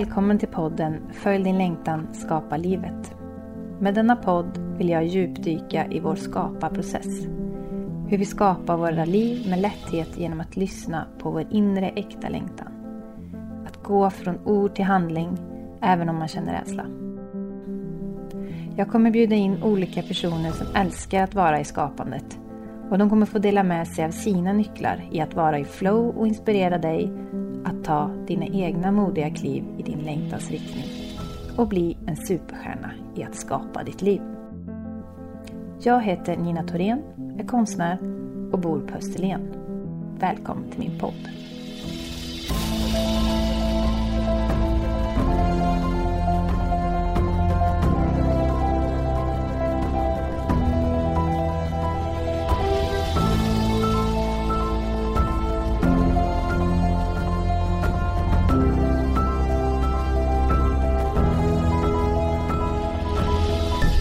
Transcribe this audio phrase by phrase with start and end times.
[0.00, 3.14] Välkommen till podden Följ din längtan, skapa livet.
[3.80, 7.26] Med denna podd vill jag djupdyka i vår skaparprocess.
[8.08, 12.72] Hur vi skapar våra liv med lätthet genom att lyssna på vår inre äkta längtan.
[13.66, 15.38] Att gå från ord till handling,
[15.80, 16.86] även om man känner rädsla.
[18.76, 22.38] Jag kommer bjuda in olika personer som älskar att vara i skapandet
[22.90, 26.18] och de kommer få dela med sig av sina nycklar i att vara i flow
[26.18, 27.12] och inspirera dig
[27.64, 30.84] att ta dina egna modiga kliv i din längtans riktning
[31.56, 34.20] och bli en superstjärna i att skapa ditt liv.
[35.82, 37.02] Jag heter Nina Thorén,
[37.38, 37.98] är konstnär
[38.52, 39.40] och bor på Österlen.
[40.18, 41.28] Välkommen till min podd.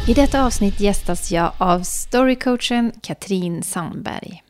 [0.10, 4.44] I detta avsnitt gästas jag av storycoachen Katrin Sandberg.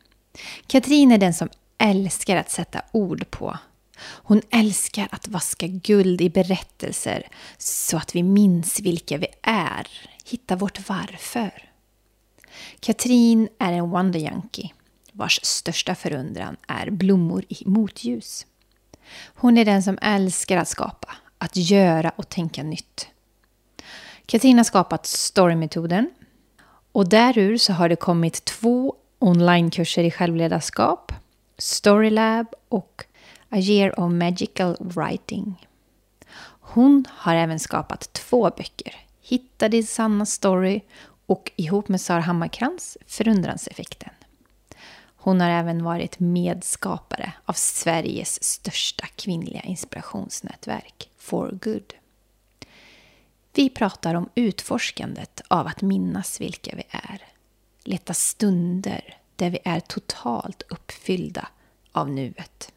[0.66, 3.58] Katrin är den som älskar att sätta ord på.
[4.02, 9.86] Hon älskar att vaska guld i berättelser så att vi minns vilka vi är,
[10.24, 11.70] hitta vårt varför.
[12.80, 14.70] Katrin är en wonder junkie
[15.12, 18.46] vars största förundran är blommor i motljus.
[19.34, 23.08] Hon är den som älskar att skapa, att göra och tänka nytt.
[24.30, 26.10] Katrin har skapat Storymetoden.
[26.92, 31.12] Och därur så har det kommit två onlinekurser i självledarskap.
[31.58, 33.04] Storylab och
[33.48, 35.66] A year of magical writing.
[36.60, 38.96] Hon har även skapat två böcker.
[39.20, 40.80] Hitta din sanna story
[41.26, 44.10] och ihop med Sara Hammarkrans Förundranseffekten.
[45.16, 51.99] Hon har även varit medskapare av Sveriges största kvinnliga inspirationsnätverk, For Good.
[53.54, 57.22] Vi pratar om utforskandet av att minnas vilka vi är.
[57.84, 61.48] Leta stunder där vi är totalt uppfyllda
[61.92, 62.72] av nuet.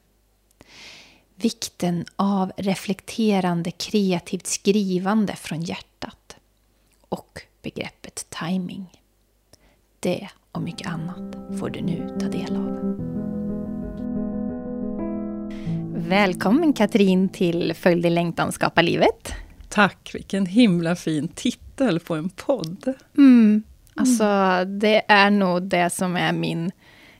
[1.35, 6.35] Vikten av reflekterande kreativt skrivande från hjärtat.
[7.09, 8.85] Och begreppet timing.
[9.99, 12.93] Det och mycket annat får du nu ta del av.
[16.07, 19.33] Välkommen Katrin till Följ din längtan, skapa livet.
[19.73, 22.93] Tack, vilken himla fin titel på en podd.
[23.17, 23.63] Mm.
[23.95, 24.25] Alltså,
[24.65, 26.71] det är nog det som är min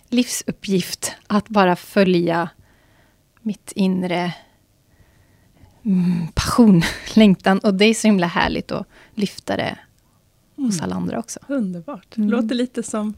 [0.09, 1.11] livsuppgift.
[1.27, 2.49] Att bara följa
[3.41, 4.33] mitt inre
[5.85, 6.81] mm, passion,
[7.13, 7.59] längtan.
[7.59, 9.77] Och det är så himla härligt att lyfta det
[10.55, 10.83] hos mm.
[10.83, 11.39] alla andra också.
[11.47, 12.17] Underbart.
[12.17, 12.29] Mm.
[12.29, 13.13] Låter lite som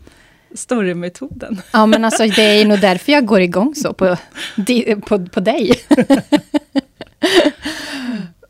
[0.53, 1.61] storymetoden.
[1.73, 4.17] Ja, men alltså det är nog därför jag går igång så på,
[5.07, 5.71] på, på dig.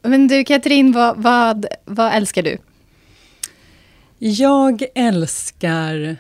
[0.08, 2.58] Men du Katrin, vad, vad, vad älskar du?
[4.20, 6.18] Jag älskar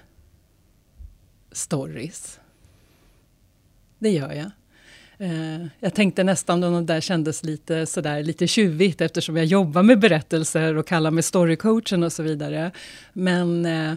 [1.52, 2.40] stories.
[4.00, 4.52] Det gör jag.
[5.18, 9.84] Eh, jag tänkte nästan om det där kändes lite, sådär, lite tjuvigt eftersom jag jobbar
[9.84, 12.72] med berättelser och kallar mig storycoachen och så vidare.
[13.14, 13.94] Men eh,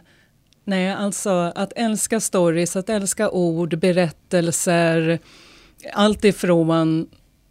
[0.64, 5.18] nej, alltså att älska stories, att älska ord, berättelser,
[5.92, 7.08] allt ifrån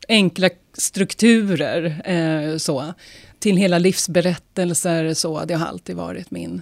[0.08, 2.94] enkla strukturer eh, så,
[3.40, 5.14] till hela livsberättelser.
[5.14, 6.62] Så, det har alltid varit min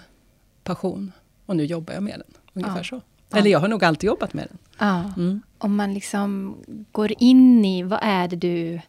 [0.63, 1.11] passion.
[1.45, 2.37] Och nu jobbar jag med den.
[2.53, 2.83] Ungefär ja.
[2.83, 3.01] så.
[3.37, 4.57] Eller jag har nog alltid jobbat med den.
[4.77, 5.13] Ja.
[5.17, 5.41] Mm.
[5.57, 6.57] Om man liksom
[6.91, 8.81] går in i, vad är det du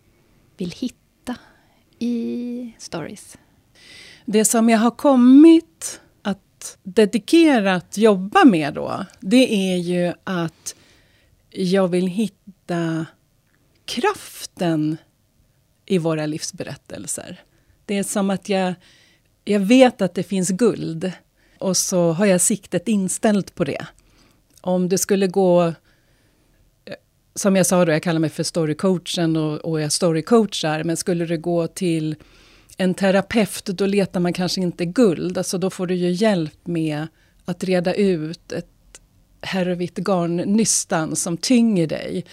[0.57, 1.37] vill hitta
[1.99, 3.39] i stories?
[4.25, 10.75] Det som jag har kommit att dedikerat jobba med då, det är ju att
[11.51, 13.07] jag vill hitta
[13.84, 14.97] kraften
[15.86, 17.41] i våra livsberättelser.
[17.84, 18.74] Det är som att jag,
[19.44, 21.12] jag vet att det finns guld
[21.59, 23.86] och så har jag siktet inställt på det.
[24.60, 25.72] Om det skulle gå
[27.34, 31.27] som jag sa då, jag kallar mig för storycoachen och, och jag storycoachar, men skulle
[31.27, 32.16] det gå till
[32.77, 35.38] en terapeut, då letar man kanske inte guld.
[35.38, 37.06] Alltså då får du ju hjälp med
[37.44, 38.66] att reda ut ett
[39.41, 42.24] härvigt garnnystan som tynger dig.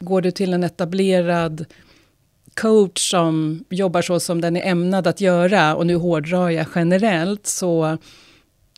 [0.00, 1.64] Går du till en etablerad
[2.60, 7.46] coach som jobbar så som den är ämnad att göra, och nu hårdrar jag generellt,
[7.46, 7.98] så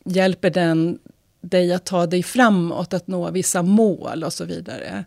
[0.04, 0.98] hjälper den
[1.40, 5.04] dig att ta dig framåt, att nå vissa mål och så vidare.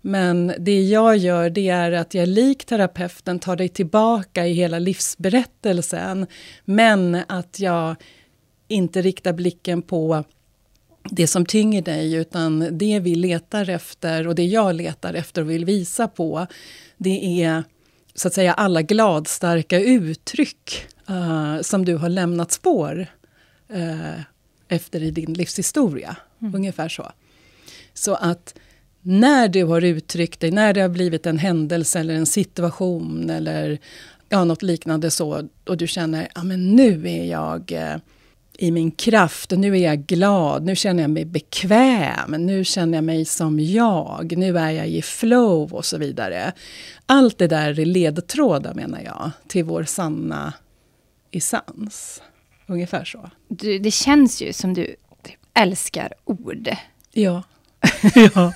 [0.00, 4.78] Men det jag gör det är att jag lik terapeuten tar dig tillbaka i hela
[4.78, 6.26] livsberättelsen.
[6.64, 7.96] Men att jag
[8.68, 10.24] inte riktar blicken på
[11.10, 15.50] det som tynger dig, utan det vi letar efter och det jag letar efter och
[15.50, 16.46] vill visa på,
[16.96, 17.64] det är
[18.16, 23.06] så att säga alla gladstarka uttryck uh, som du har lämnat spår
[23.74, 24.20] uh,
[24.68, 26.16] efter i din livshistoria.
[26.40, 26.54] Mm.
[26.54, 27.12] Ungefär så.
[27.94, 28.54] Så att
[29.02, 33.78] när du har uttryckt dig, när det har blivit en händelse eller en situation eller
[34.28, 38.00] ja, något liknande så, och du känner att nu är jag uh,
[38.58, 42.98] i min kraft, och nu är jag glad, nu känner jag mig bekväm, nu känner
[42.98, 46.52] jag mig som jag, nu är jag i flow och så vidare.
[47.06, 50.52] Allt det där är ledtrådar menar jag, till vår sanna
[51.30, 52.22] essens.
[52.66, 53.30] Ungefär så.
[53.48, 54.96] Du, det känns ju som du
[55.54, 56.76] älskar ord.
[57.12, 57.42] Ja.
[58.34, 58.52] ja.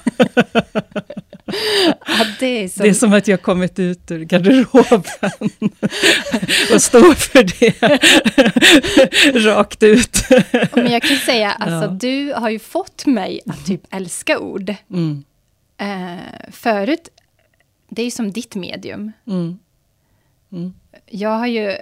[2.06, 2.82] ja det, är som...
[2.82, 5.02] det är som att jag kommit ut ur garderoben
[6.74, 7.82] och står för det
[9.46, 10.18] rakt ut.
[10.74, 11.98] Men jag kan säga, alltså, ja.
[12.00, 14.74] du har ju fått mig att typ älska ord.
[14.90, 15.24] Mm.
[15.82, 17.08] Uh, förut,
[17.88, 19.12] det är ju som ditt medium.
[19.26, 19.58] Mm.
[20.52, 20.74] Mm.
[21.06, 21.76] Jag har ju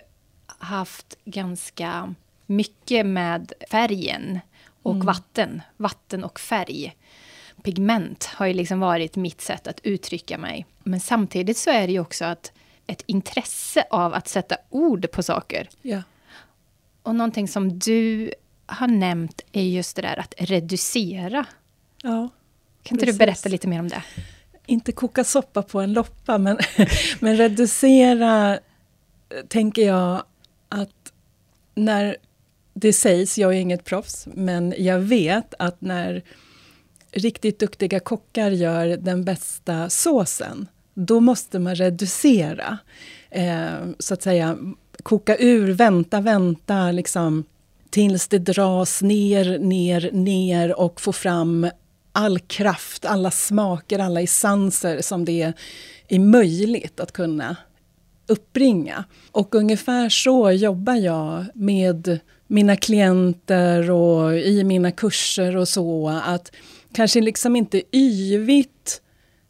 [0.58, 2.14] haft ganska
[2.46, 4.40] mycket med färgen
[4.82, 5.06] och mm.
[5.06, 5.62] vatten.
[5.76, 6.94] Vatten och färg
[7.62, 10.66] pigment har ju liksom varit mitt sätt att uttrycka mig.
[10.82, 12.52] Men samtidigt så är det ju också att
[12.86, 15.68] ett intresse av att sätta ord på saker.
[15.82, 16.02] Ja.
[17.02, 18.32] Och någonting som du
[18.66, 21.46] har nämnt är just det där att reducera.
[22.02, 22.28] Ja,
[22.82, 23.18] kan inte precis.
[23.18, 24.02] du berätta lite mer om det?
[24.66, 26.58] Inte koka soppa på en loppa, men,
[27.20, 28.58] men reducera
[29.48, 30.22] tänker jag
[30.68, 31.12] att
[31.74, 32.16] när
[32.74, 36.22] det sägs, jag är inget proffs, men jag vet att när
[37.12, 42.78] riktigt duktiga kockar gör den bästa såsen, då måste man reducera.
[43.30, 44.58] Eh, så att säga
[45.02, 47.44] koka ur, vänta, vänta, liksom
[47.90, 51.70] tills det dras ner, ner, ner och få fram
[52.12, 55.52] all kraft, alla smaker, alla essenser som det
[56.08, 57.56] är möjligt att kunna
[58.26, 59.04] uppbringa.
[59.32, 66.08] Och ungefär så jobbar jag med mina klienter och i mina kurser och så.
[66.08, 66.52] Att
[66.92, 69.00] kanske liksom inte yvigt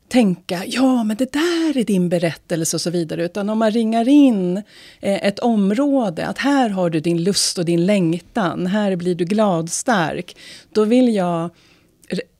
[0.08, 3.24] tänka ja men det där är din berättelse och så vidare.
[3.24, 4.56] Utan om man ringar in
[5.00, 9.24] eh, ett område, att här har du din lust och din längtan, här blir du
[9.24, 10.36] gladstark.
[10.72, 11.50] Då vill jag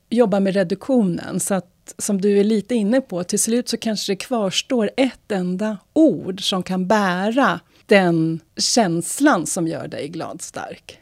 [0.09, 1.39] jobba med reduktionen.
[1.39, 5.31] Så att, som du är lite inne på, till slut så kanske det kvarstår ett
[5.31, 10.98] enda ord som kan bära den känslan som gör dig gladstark.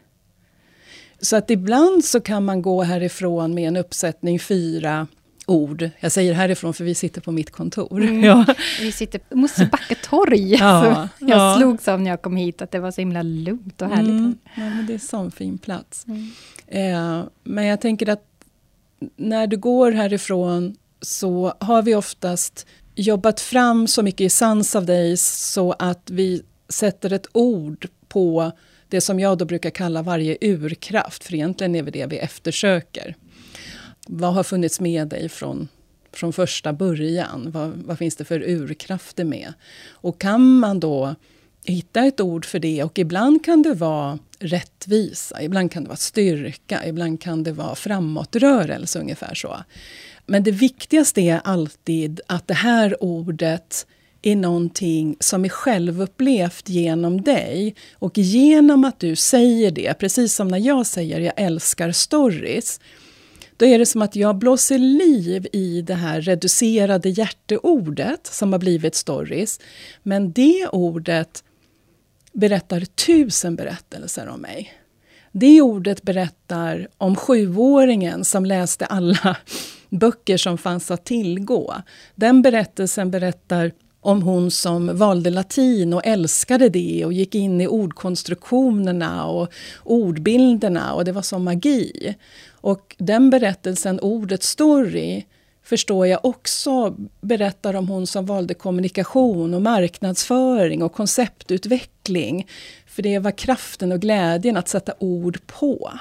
[1.22, 5.08] Så att ibland så kan man gå härifrån med en uppsättning fyra
[5.48, 5.90] ord.
[6.00, 8.02] Jag säger härifrån för vi sitter på mitt kontor.
[8.02, 8.24] Mm.
[8.24, 8.46] Ja.
[8.82, 10.56] Vi sitter på Mosebacke torg.
[10.60, 11.56] Ja, jag ja.
[11.58, 14.10] slogs av när jag kom hit att det var så himla lugnt och härligt.
[14.10, 14.38] Mm.
[14.56, 16.06] Ja, men det är en sån fin plats.
[16.08, 16.32] Mm.
[16.68, 18.24] Eh, men jag tänker att
[19.16, 25.18] när du går härifrån så har vi oftast jobbat fram så mycket essens av dig
[25.18, 28.52] så att vi sätter ett ord på
[28.90, 33.16] det som jag då brukar kalla varje urkraft, för egentligen är det det vi eftersöker.
[34.08, 35.68] Vad har funnits med dig från,
[36.14, 37.52] från första början?
[37.52, 39.54] Vad, vad finns det för urkrafter med?
[39.90, 41.16] Och kan man då
[41.64, 45.98] hitta ett ord för det och ibland kan det vara rättvisa, ibland kan det vara
[45.98, 49.58] styrka, ibland kan det vara framåtrörelse ungefär så.
[50.26, 53.88] Men det viktigaste är alltid att det här ordet
[54.32, 57.76] är någonting som är självupplevt genom dig.
[57.94, 62.80] Och genom att du säger det, precis som när jag säger jag älskar stories,
[63.58, 68.60] då är det som att jag blåser liv i det här reducerade hjärteordet som har
[68.60, 69.60] blivit stories.
[70.04, 71.44] Men det ordet
[72.34, 74.74] berättar tusen berättelser om mig.
[75.32, 79.38] Det ordet berättar om sjuåringen som läste alla
[79.90, 81.76] böcker som fanns att tillgå.
[82.16, 83.72] Den berättelsen berättar
[84.08, 89.52] om hon som valde latin och älskade det och gick in i ordkonstruktionerna och
[89.84, 92.16] ordbilderna och det var som magi.
[92.52, 95.26] Och den berättelsen, ordet story,
[95.64, 102.48] förstår jag också berättar om hon som valde kommunikation och marknadsföring och konceptutveckling.
[102.86, 105.92] För det var kraften och glädjen att sätta ord på.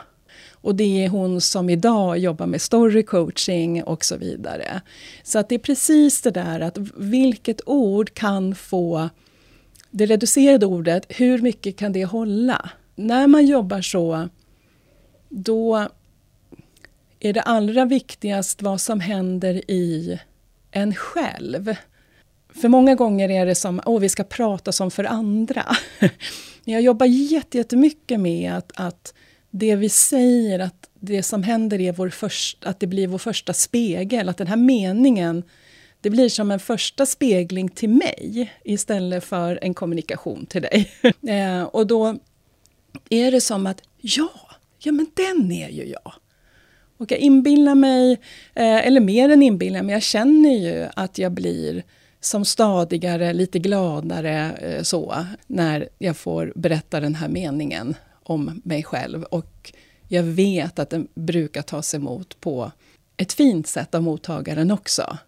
[0.61, 4.81] Och det är hon som idag jobbar med story coaching och så vidare.
[5.23, 9.09] Så att det är precis det där att vilket ord kan få
[9.91, 12.71] det reducerade ordet, hur mycket kan det hålla?
[12.95, 14.29] När man jobbar så,
[15.29, 15.89] då
[17.21, 20.19] är det allra viktigast vad som händer i
[20.71, 21.75] en själv.
[22.55, 25.77] För många gånger är det som att vi ska prata som för andra.
[26.01, 26.11] Men
[26.65, 29.15] Jag jobbar jättemycket med att, att
[29.59, 33.53] det vi säger, att det som händer är vår först, att det blir vår första
[33.53, 35.43] spegel, att den här meningen
[36.01, 40.91] det blir som en första spegling till mig istället för en kommunikation till dig.
[41.29, 42.17] eh, och då
[43.11, 44.31] är det som att, ja,
[44.79, 46.13] ja men den är ju jag.
[46.99, 48.13] Och jag inbillar mig,
[48.55, 51.83] eh, eller mer än inbillar mig, jag känner ju att jag blir
[52.21, 57.95] som stadigare, lite gladare eh, så, när jag får berätta den här meningen
[58.27, 59.23] om mig själv.
[59.23, 59.73] Och
[60.09, 62.73] jag vet att den brukar tas emot på
[63.17, 65.19] ett fint sätt av mottagaren också.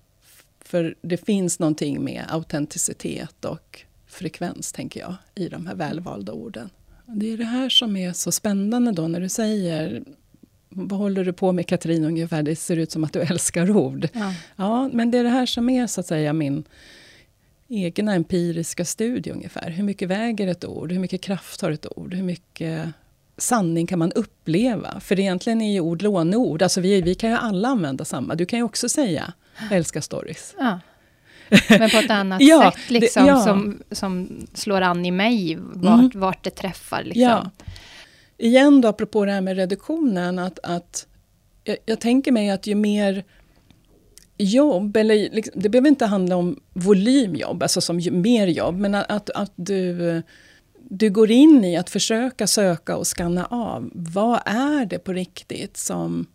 [0.61, 6.71] För det finns någonting med autenticitet och frekvens, tänker jag, i de här välvalda orden.
[7.07, 10.05] Det är det här som är så spännande då när du säger
[10.69, 12.43] vad håller du på med Katrin ungefär?
[12.43, 14.09] Det ser ut som att du älskar ord.
[14.13, 14.35] Ja.
[14.57, 16.65] ja, men det är det här som är så att säga min
[17.69, 19.71] egna empiriska studie ungefär.
[19.71, 20.93] Hur mycket väger ett ord?
[20.93, 22.15] Hur mycket kraft har ett ord?
[22.15, 22.89] Hur mycket
[23.37, 25.01] sanning kan man uppleva?
[25.01, 26.63] För egentligen är ju ord låneord.
[26.63, 28.35] Alltså vi, vi kan ju alla använda samma.
[28.35, 29.33] Du kan ju också säga
[29.71, 30.55] älskar stories.
[30.59, 30.81] Ja.
[31.69, 33.45] Men på ett annat ja, sätt liksom, det, ja.
[33.45, 36.11] som, som slår an i mig, vart, mm.
[36.15, 37.03] vart det träffar.
[37.03, 37.23] Liksom.
[37.23, 37.51] Ja.
[38.39, 41.07] Igen då, apropå det här med reduktionen, att, att
[41.65, 43.25] jag, jag tänker mig att ju mer
[44.39, 49.31] jobb, eller liksom, det behöver inte handla om volymjobb, alltså som mer jobb, men att,
[49.31, 50.23] att, du,
[50.89, 53.91] du går in i att försöka söka och skanna av.
[53.95, 56.27] Vad är det på riktigt som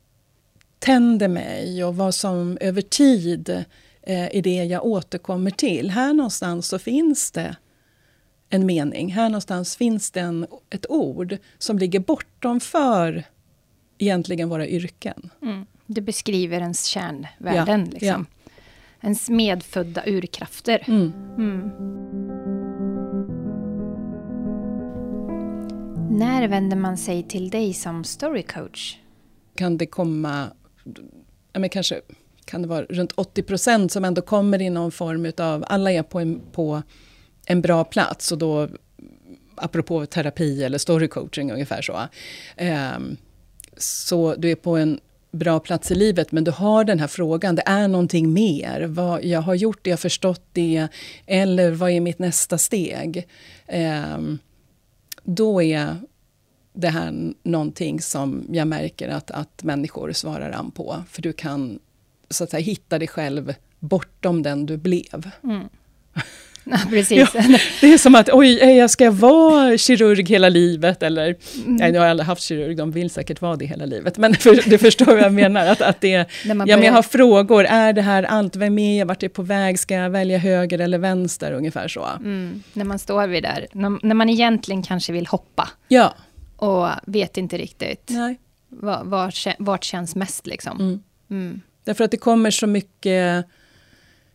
[0.79, 3.49] tänder mig och vad som över tid
[4.01, 5.89] eh, är det jag återkommer till.
[5.89, 7.55] Här någonstans så finns det
[8.49, 9.11] en mening.
[9.11, 13.23] Här någonstans finns det en, ett ord som ligger bortom för
[13.97, 15.29] egentligen våra yrken.
[15.41, 15.65] Mm.
[15.85, 17.79] Det beskriver ens kärnvärden.
[17.85, 18.07] Ja, liksom.
[18.07, 18.49] ja.
[19.01, 20.83] Ens medfödda urkrafter.
[20.87, 21.13] Mm.
[21.37, 21.69] Mm.
[26.17, 28.97] När vänder man sig till dig som storycoach?
[29.55, 30.47] Kan det komma,
[31.53, 32.01] men kanske
[32.45, 36.03] kan det vara runt 80 procent som ändå kommer i någon form utav, alla är
[36.03, 36.81] på en, på
[37.45, 38.69] en bra plats och då
[39.55, 42.07] apropå terapi eller storycoaching ungefär så.
[42.95, 43.17] Um,
[43.77, 44.99] så du är på en
[45.33, 48.81] bra plats i livet men du har den här frågan, det är någonting mer.
[48.81, 50.87] Vad, jag har gjort det, jag har förstått det,
[51.25, 53.27] eller vad är mitt nästa steg?
[53.67, 54.17] Eh,
[55.23, 55.97] då är
[56.73, 61.03] det här någonting som jag märker att, att människor svarar an på.
[61.09, 61.79] För du kan
[62.29, 65.29] så att säga hitta dig själv bortom den du blev.
[65.43, 65.69] Mm.
[66.63, 67.29] Ja, precis.
[67.33, 67.41] Ja,
[67.81, 71.75] det är som att, oj, jag ska vara kirurg hela livet, eller, mm.
[71.75, 74.69] nej, jag har aldrig haft kirurg, de vill säkert vara det hela livet, men för,
[74.69, 76.09] du förstår vad jag menar, att, att det,
[76.43, 79.33] ja, men jag har frågor, är det här allt, vem är jag, vart är jag
[79.33, 82.05] på väg, ska jag välja höger eller vänster, ungefär så.
[82.19, 82.63] Mm.
[82.73, 86.13] När man står vid där, när, man egentligen kanske vill hoppa, ja.
[86.57, 88.39] och vet inte riktigt nej.
[88.69, 90.79] Var, vart, vart känns mest liksom.
[90.79, 90.99] Mm.
[91.29, 91.61] mm.
[91.83, 93.45] Därför att det kommer så mycket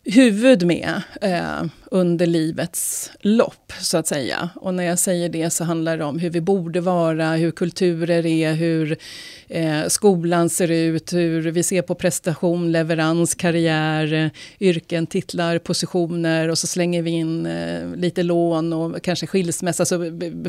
[0.03, 4.49] huvud med eh, under livets lopp, så att säga.
[4.55, 8.25] Och när jag säger det så handlar det om hur vi borde vara, hur kulturer
[8.25, 8.97] är, hur
[9.47, 14.29] eh, skolan ser ut, hur vi ser på prestation, leverans, karriär, eh,
[14.59, 19.99] yrken, titlar, positioner och så slänger vi in eh, lite lån och kanske skilsmässa, alltså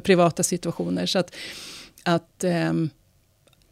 [0.02, 1.06] privata situationer.
[1.06, 1.34] Så att,
[2.02, 2.72] att, eh,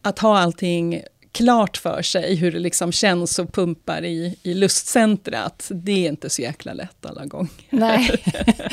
[0.02, 5.70] att ha allting klart för sig hur det liksom känns och pumpar i, i lustcentrat.
[5.74, 7.50] Det är inte så jäkla lätt alla gånger.
[7.70, 8.10] Nej.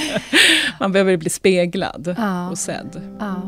[0.79, 2.49] Man behöver bli speglad ja.
[2.49, 3.17] och sedd.
[3.19, 3.41] Ja.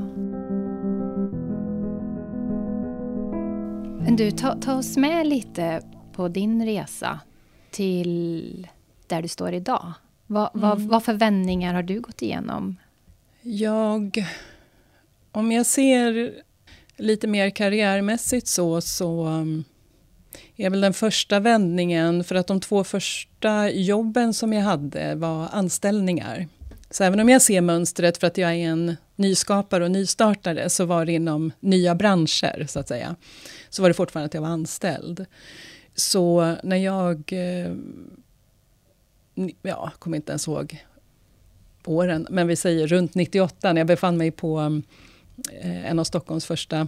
[4.18, 5.82] Du, ta, ta oss med lite
[6.14, 7.20] på din resa
[7.72, 8.68] till
[9.08, 9.94] där du står idag.
[10.28, 10.70] Vad, mm.
[10.70, 12.76] vad, vad för vändningar har du gått igenom?
[13.42, 14.26] Jag...
[15.32, 16.34] Om jag ser
[16.98, 19.64] lite mer karriärmässigt så, så um,
[20.56, 25.48] är väl den första vändningen, för att de två första jobben som jag hade var
[25.52, 26.48] anställningar.
[26.90, 30.86] Så även om jag ser mönstret för att jag är en nyskapare och nystartare så
[30.86, 33.16] var det inom nya branscher, så att säga.
[33.70, 35.26] Så var det fortfarande att jag var anställd.
[35.96, 37.34] Så när jag...
[37.34, 37.74] Eh,
[39.62, 40.86] ja, kommer inte ens ihåg
[41.86, 44.84] åren, men vi säger runt 98 när jag befann mig på um,
[45.62, 46.88] en av Stockholms första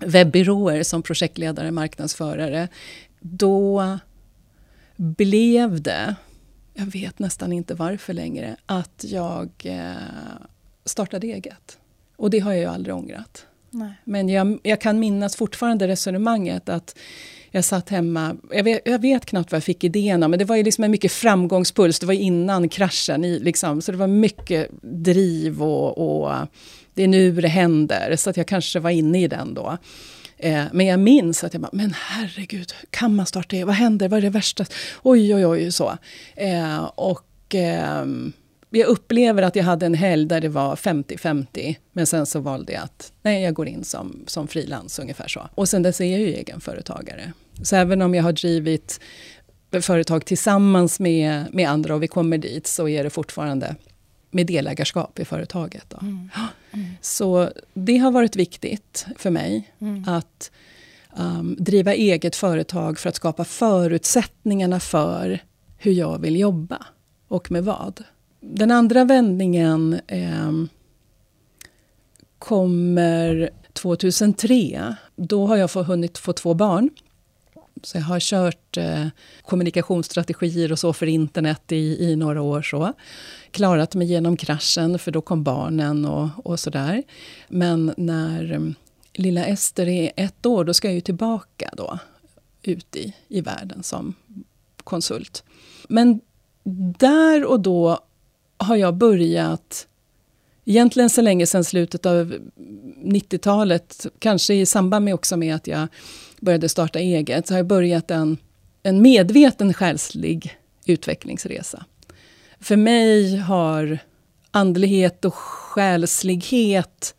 [0.00, 2.68] webbyråer som projektledare, marknadsförare.
[3.20, 3.98] Då
[4.96, 6.14] blev det,
[6.74, 9.92] jag vet nästan inte varför längre, att jag eh,
[10.84, 11.78] startade eget.
[12.16, 13.46] Och det har jag ju aldrig ångrat.
[13.70, 13.92] Nej.
[14.04, 16.98] Men jag, jag, kan minnas fortfarande resonemanget att
[17.50, 20.44] jag satt hemma, jag vet, jag vet knappt vad jag fick idén om, men det
[20.44, 24.06] var ju liksom en mycket framgångspuls, det var innan kraschen, i, liksom, så det var
[24.06, 26.34] mycket driv och, och
[26.94, 29.78] det är nu det händer, så att jag kanske var inne i den då.
[30.38, 33.66] Eh, men jag minns att jag bara, men herregud, kan man starta eget?
[33.66, 34.08] Vad händer?
[34.08, 34.64] Vad är det värsta?
[35.02, 35.98] Oj, oj, oj, så.
[36.36, 38.32] Eh, och ehm,
[38.70, 41.76] jag upplever att jag hade en helg där det var 50-50.
[41.92, 45.48] Men sen så valde jag att nej, jag går in som, som frilans ungefär så.
[45.54, 47.32] Och sen dess är jag ju egenföretagare.
[47.62, 49.00] Så även om jag har drivit
[49.80, 53.76] företag tillsammans med, med andra och vi kommer dit så är det fortfarande
[54.32, 55.94] med delägarskap i företaget.
[56.02, 56.28] Mm.
[56.72, 56.86] Mm.
[57.00, 60.08] Så det har varit viktigt för mig mm.
[60.08, 60.50] att
[61.16, 65.38] um, driva eget företag för att skapa förutsättningarna för
[65.78, 66.86] hur jag vill jobba
[67.28, 68.04] och med vad.
[68.40, 70.52] Den andra vändningen eh,
[72.38, 74.94] kommer 2003.
[75.16, 76.90] Då har jag få, hunnit få två barn.
[77.82, 79.06] Så jag har kört eh,
[79.42, 82.62] kommunikationsstrategier och så för internet i, i några år.
[82.62, 82.92] så.
[83.50, 87.02] Klarat mig genom kraschen, för då kom barnen och, och sådär.
[87.48, 88.74] Men när um,
[89.12, 91.98] lilla Ester är ett år, då ska jag ju tillbaka då
[92.62, 94.14] ut i, i världen som
[94.84, 95.44] konsult.
[95.88, 96.20] Men
[96.98, 97.98] där och då
[98.56, 99.86] har jag börjat,
[100.64, 102.34] egentligen så länge sedan slutet av
[103.04, 105.88] 90-talet, kanske i samband med också med att jag
[106.42, 108.36] började starta eget, så har jag börjat en,
[108.82, 111.84] en medveten själslig utvecklingsresa.
[112.60, 113.98] För mig har
[114.50, 117.14] andlighet och själslighet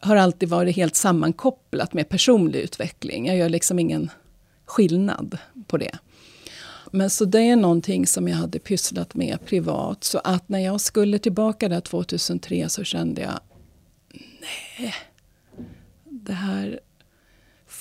[0.00, 3.26] har alltid varit helt sammankopplat med personlig utveckling.
[3.26, 4.10] Jag gör liksom ingen
[4.64, 5.98] skillnad på det.
[6.90, 10.04] Men så det är någonting som jag hade pysslat med privat.
[10.04, 13.40] Så att när jag skulle tillbaka där 2003 så kände jag,
[14.40, 14.94] nej,
[16.04, 16.80] det här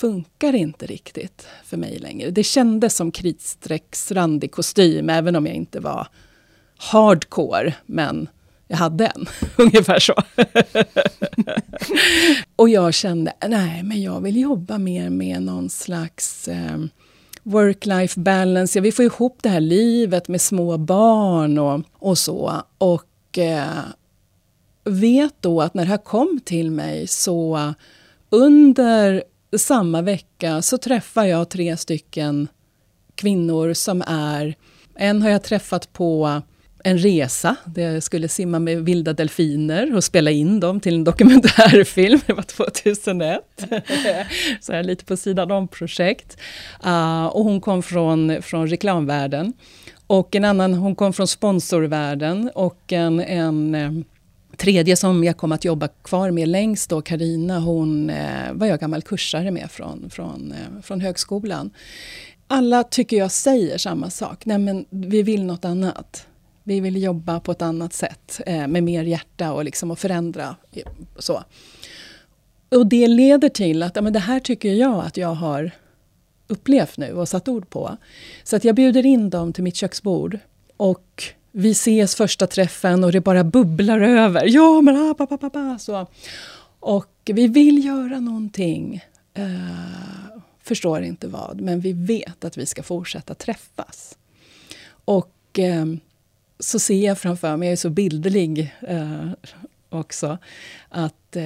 [0.02, 2.32] funkar inte riktigt för mig längre.
[2.32, 6.08] Det kändes som kritstrecksrandig kostym, även om jag inte var
[6.78, 8.30] hardcore, men
[8.68, 9.26] jag hade en.
[9.58, 10.14] Ungefär så.
[12.56, 16.78] och jag kände, nej, men jag vill jobba mer med någon slags eh,
[17.44, 18.80] work-life balance.
[18.80, 22.64] Ja, vi får ihop det här livet med små barn och, och så.
[22.78, 23.84] Och eh,
[24.84, 27.74] vet då att när det här kom till mig så
[28.30, 29.24] under
[29.58, 32.48] samma vecka så träffar jag tre stycken
[33.16, 34.56] kvinnor som är...
[34.96, 36.42] En har jag träffat på
[36.84, 41.04] en resa där jag skulle simma med vilda delfiner och spela in dem till en
[41.04, 42.20] dokumentärfilm.
[42.28, 43.42] Det var 2001.
[44.62, 46.38] Så här lite på sidan om projekt.
[46.86, 49.54] Uh, och hon kom från, från reklamvärlden.
[50.08, 53.92] Och en annan, hon kom från sponsorvärlden och en, en eh,
[54.58, 58.80] tredje som jag kom att jobba kvar med längst då, Karina, hon eh, var jag
[58.80, 61.72] gammal kursare med från, från, eh, från högskolan.
[62.48, 66.28] Alla tycker jag säger samma sak, nej men vi vill något annat.
[66.64, 70.56] Vi vill jobba på ett annat sätt eh, med mer hjärta och, liksom, och förändra.
[70.72, 70.84] Eh,
[71.18, 71.44] så.
[72.70, 75.72] Och det leder till att ja, men det här tycker jag att jag har
[76.48, 77.98] upplevt nu och satt ord på.
[78.44, 80.40] Så att jag bjuder in dem till mitt köksbord
[80.78, 84.44] och vi ses första träffen och det bara bubblar över.
[84.48, 86.08] Ja, men ah, ba, ba, ba, så.
[86.80, 89.02] Och vi vill göra någonting.
[89.40, 94.18] Uh, förstår inte vad, men vi vet att vi ska fortsätta träffas.
[95.06, 95.96] Och uh,
[96.60, 99.32] så ser jag framför mig, jag är så bilderlig uh, eh,
[99.90, 100.38] också,
[100.90, 101.38] att,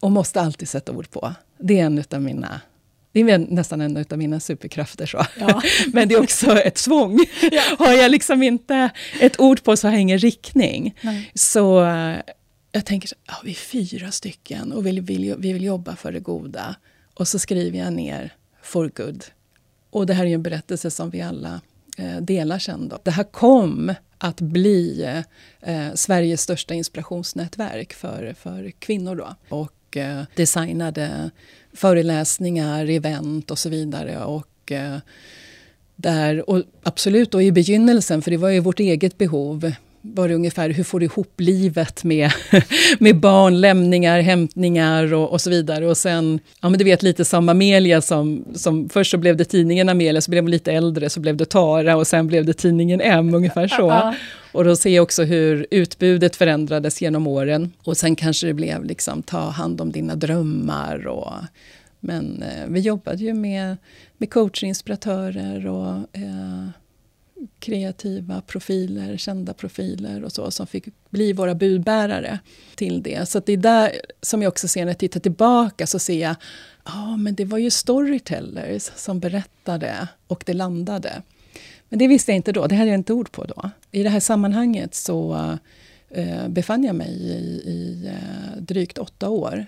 [0.00, 1.34] och måste alltid sätta ord på.
[1.58, 2.60] Det är en av mina
[3.12, 5.06] det är nästan en av mina superkrafter.
[5.06, 5.24] Så.
[5.40, 5.62] Ja.
[5.92, 7.18] Men det är också ett tvång.
[7.52, 7.62] Ja.
[7.78, 8.90] Har jag liksom inte
[9.20, 10.94] ett ord på så har jag ingen riktning.
[11.00, 11.30] Nej.
[11.34, 12.16] Så eh,
[12.72, 16.20] jag tänker, ja, vi är fyra stycken och vi vill, vi vill jobba för det
[16.20, 16.74] goda.
[17.14, 19.24] Och så skriver jag ner for good.
[19.90, 21.60] Och det här är en berättelse som vi alla
[21.98, 22.88] eh, delar sen.
[22.88, 22.98] Då.
[23.02, 25.02] Det här kom att bli
[25.60, 29.16] eh, Sveriges största inspirationsnätverk för, för kvinnor.
[29.16, 29.34] Då.
[29.48, 31.30] Och eh, designade
[31.78, 34.24] föreläsningar, event och så vidare.
[34.24, 34.96] Och, eh,
[35.96, 40.34] där, och absolut då i begynnelsen, för det var ju vårt eget behov, var det
[40.34, 42.30] ungefär hur får du ihop livet med,
[42.98, 45.86] med barn, lämningar, hämtningar och, och, så vidare.
[45.86, 49.44] Och sen, ja men du vet lite som Amelia, som, som först så blev det
[49.44, 52.52] tidningen Amelia, så blev hon lite äldre, så blev det Tara och sen blev det
[52.52, 54.14] tidningen M, ungefär så.
[54.52, 57.72] Och då ser jag också hur utbudet förändrades genom åren.
[57.84, 61.06] Och sen kanske det blev liksom ta hand om dina drömmar.
[61.06, 61.32] Och,
[62.00, 63.76] men eh, vi jobbade ju med,
[64.18, 66.68] med coachinspiratörer och eh,
[67.58, 72.38] kreativa profiler, kända profiler och så som fick bli våra budbärare
[72.74, 73.28] till det.
[73.28, 76.36] Så det är där som jag också ser när jag tittar tillbaka så ser jag
[76.84, 81.22] ja, ah, men det var ju storytellers som berättade och det landade.
[81.88, 83.70] Men det visste jag inte då, det hade jag inte ord på då.
[83.90, 85.58] I det här sammanhanget så
[86.10, 89.66] eh, befann jag mig i, i eh, drygt åtta år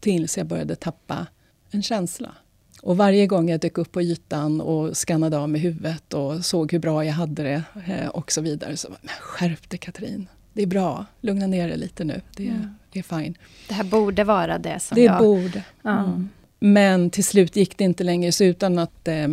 [0.00, 1.26] tills jag började tappa
[1.70, 2.34] en känsla.
[2.82, 6.72] Och varje gång jag dök upp på ytan och skannade av med huvudet och såg
[6.72, 10.28] hur bra jag hade det eh, och så vidare så men skärp dig Katrin.
[10.52, 12.20] Det är bra, lugna ner dig lite nu.
[12.36, 12.74] Det, mm.
[12.92, 13.34] det är fine.
[13.68, 15.14] Det här borde vara det som det jag...
[15.14, 15.64] Det borde.
[15.84, 16.28] Mm.
[16.58, 19.28] Men till slut gick det inte längre så utan att eh,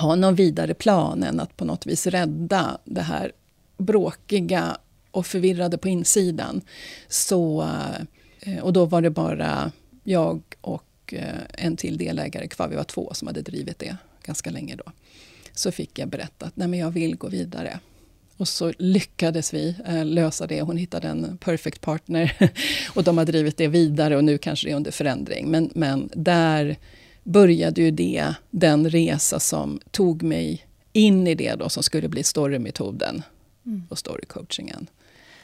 [0.00, 3.32] ha någon vidare plan än att på något vis rädda det här
[3.78, 4.76] bråkiga
[5.10, 6.60] och förvirrade på insidan.
[7.08, 7.68] Så,
[8.40, 9.72] eh, och då var det bara
[10.04, 12.68] jag och eh, en till delägare kvar.
[12.68, 14.92] Vi var två som hade drivit det ganska länge då.
[15.52, 17.80] Så fick jag berätta att Nej, men jag vill gå vidare.
[18.36, 20.60] Och så lyckades vi eh, lösa det.
[20.60, 22.52] Hon hittade en perfect partner
[22.94, 25.50] och de har drivit det vidare och nu kanske det är under förändring.
[25.50, 26.76] Men, men där
[27.22, 32.22] började ju det, den resa som tog mig in i det då som skulle bli
[32.22, 33.22] storymetoden
[33.66, 33.82] mm.
[33.90, 34.86] och storycoachingen.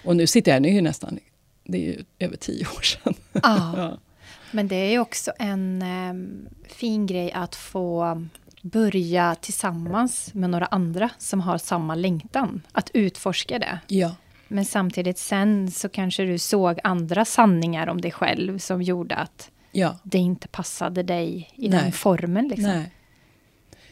[0.04, 1.18] Och nu sitter jag, nu är ju nästan,
[1.64, 3.14] det är ju över tio år sedan.
[3.32, 3.76] Ah.
[3.76, 3.98] ja.
[4.54, 6.14] Men det är ju också en eh,
[6.68, 8.22] fin grej att få
[8.62, 12.62] börja tillsammans med några andra som har samma längtan.
[12.72, 13.78] Att utforska det.
[13.88, 14.16] Ja.
[14.48, 19.50] Men samtidigt sen så kanske du såg andra sanningar om dig själv som gjorde att
[19.72, 19.98] ja.
[20.02, 21.80] det inte passade dig i Nej.
[21.82, 22.48] den formen.
[22.48, 22.70] Liksom.
[22.70, 22.90] Nej.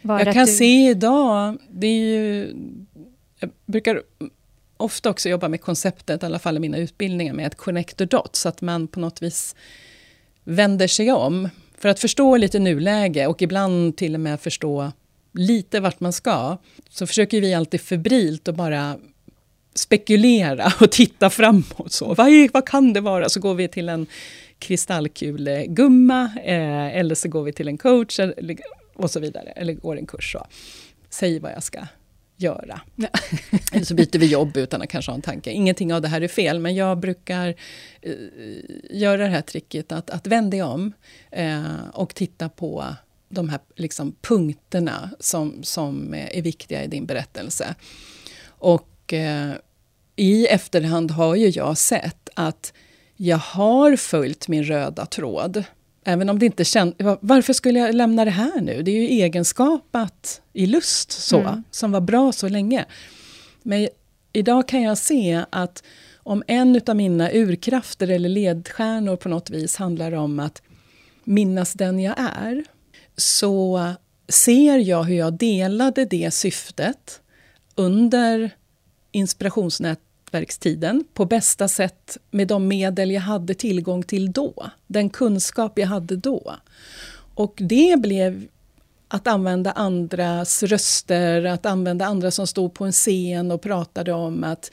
[0.03, 0.53] jag kan du...
[0.53, 2.55] se idag, det är ju...
[3.38, 4.03] Jag brukar
[4.77, 8.05] ofta också jobba med konceptet, i alla fall i mina utbildningar, med att connect the
[8.05, 9.57] dots, så att man på något vis
[10.45, 14.93] vänder sig om för att förstå lite nuläge och ibland till och med förstå
[15.33, 16.57] lite vart man ska,
[16.89, 18.97] så försöker vi alltid febrilt att bara
[19.75, 21.93] spekulera och titta framåt.
[21.93, 22.15] Så.
[22.15, 23.29] Vad, är, vad kan det vara?
[23.29, 24.07] Så går vi till en
[24.59, 28.21] kristallkulegumma eh, eller så går vi till en coach
[28.95, 30.33] och så vidare, eller går en kurs.
[30.33, 30.47] Så.
[31.11, 31.81] Säg vad jag ska
[32.43, 32.81] göra.
[33.73, 35.51] Eller så byter vi jobb utan att kanske ha en tanke.
[35.51, 37.55] Ingenting av det här är fel, men jag brukar
[38.01, 38.13] eh,
[38.91, 40.93] göra det här tricket att, att vända om
[41.31, 42.87] eh, och titta på
[43.29, 47.75] de här liksom, punkterna som, som är viktiga i din berättelse.
[48.47, 49.53] Och eh,
[50.17, 52.73] i efterhand har ju jag sett att
[53.17, 55.65] jag har följt min röda tråd
[56.05, 56.95] Även om det inte känns...
[57.21, 58.83] Varför skulle jag lämna det här nu?
[58.83, 61.62] Det är ju egenskapat i lust så, mm.
[61.71, 62.85] som var bra så länge.
[63.62, 63.88] Men
[64.33, 65.83] idag kan jag se att
[66.17, 70.62] om en av mina urkrafter eller ledstjärnor på något vis handlar om att
[71.25, 72.65] minnas den jag är,
[73.17, 73.91] så
[74.29, 77.21] ser jag hur jag delade det syftet
[77.75, 78.51] under
[79.12, 80.01] inspirationsnät
[80.33, 84.71] nätverkstiden på bästa sätt med de medel jag hade tillgång till då.
[84.87, 86.57] Den kunskap jag hade då.
[87.35, 88.47] Och det blev
[89.09, 94.45] att använda andras röster, att använda andra som stod på en scen och pratade om
[94.45, 94.71] att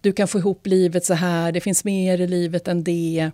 [0.00, 3.30] du kan få ihop livet så här, det finns mer i livet än det.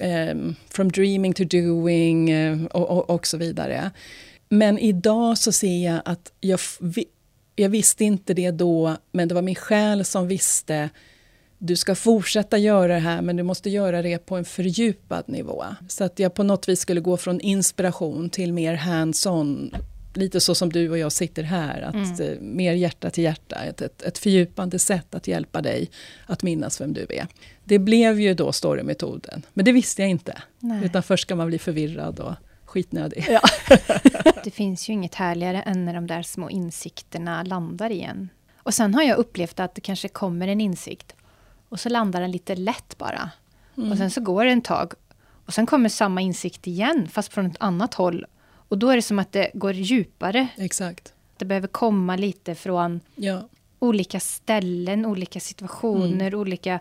[0.00, 3.90] Um, from dreaming to doing uh, och, och, och, så vidare.
[4.48, 6.60] Men idag så ser jag att jag,
[7.56, 10.90] jag visste inte det då, men det var min själ som visste
[11.58, 15.64] du ska fortsätta göra det här men du måste göra det på en fördjupad nivå.
[15.88, 19.74] Så att jag på något vis skulle gå från inspiration till mer hands-on.
[20.14, 22.20] Lite så som du och jag sitter här, att mm.
[22.20, 23.56] Eh, mer hjärta till hjärta.
[23.56, 25.90] Ett, ett, ett fördjupande sätt att hjälpa dig
[26.26, 27.26] att minnas vem du är.
[27.64, 30.42] Det blev ju då storymetoden, men det visste jag inte.
[30.58, 30.84] Nej.
[30.84, 32.32] Utan först ska man bli förvirrad och
[32.64, 33.26] skitnödig.
[33.28, 33.40] Ja.
[34.44, 38.28] det finns ju inget härligare än när de där små insikterna landar igen.
[38.56, 41.14] Och sen har jag upplevt att det kanske kommer en insikt
[41.68, 43.30] och så landar den lite lätt bara.
[43.76, 43.92] Mm.
[43.92, 44.92] Och sen så går det en tag.
[45.46, 48.26] Och sen kommer samma insikt igen, fast från ett annat håll.
[48.68, 50.48] Och då är det som att det går djupare.
[50.56, 51.12] Exakt.
[51.36, 53.48] Det behöver komma lite från ja.
[53.78, 56.40] olika ställen, olika situationer, mm.
[56.40, 56.80] olika...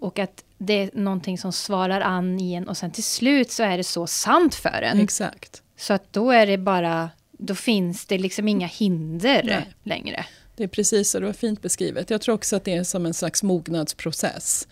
[0.00, 3.62] Och att det är någonting som svarar an i en och sen till slut så
[3.62, 5.00] är det så sant för en.
[5.00, 5.62] Exakt.
[5.76, 9.68] Så att då är det bara, då finns det liksom inga hinder Nej.
[9.82, 10.26] längre.
[10.58, 12.10] Det är precis så, det var fint beskrivet.
[12.10, 14.68] Jag tror också att det är som en slags mognadsprocess.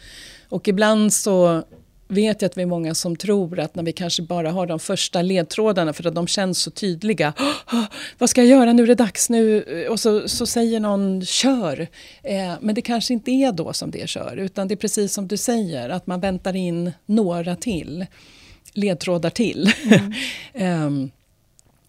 [0.49, 1.63] Och ibland så
[2.09, 4.79] vet jag att vi är många som tror att när vi kanske bara har de
[4.79, 7.33] första ledtrådarna för att de känns så tydliga.
[7.73, 7.85] Oh,
[8.19, 9.65] vad ska jag göra nu är det dags nu?
[9.91, 11.81] Och så, så säger någon kör.
[12.23, 15.29] Eh, men det kanske inte är då som det kör utan det är precis som
[15.29, 18.07] du säger att man väntar in några till
[18.73, 19.73] ledtrådar till.
[20.55, 20.87] Mm.
[20.87, 21.11] um,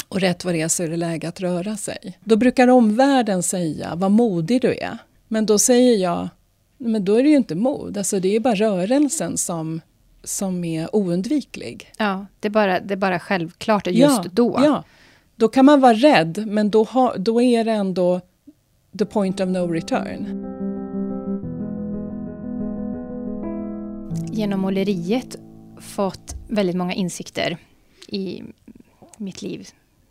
[0.10, 2.18] Och rätt vad det är så är det läge att röra sig.
[2.24, 4.98] Då brukar omvärlden säga vad modig du är.
[5.28, 6.30] Men då säger jag,
[6.78, 7.98] men då är det ju inte mod.
[7.98, 9.82] Alltså det är bara rörelsen som,
[10.24, 11.92] som är oundviklig.
[11.98, 14.60] Ja, det är bara, det är bara självklart just ja, då.
[14.64, 14.84] Ja,
[15.36, 18.22] då kan man vara rädd men då, ha, då är det ändå
[19.00, 20.44] the point of no return.
[24.32, 25.36] Genom måleriet
[25.80, 27.58] fått väldigt många insikter
[28.08, 28.44] i
[29.18, 29.68] mitt liv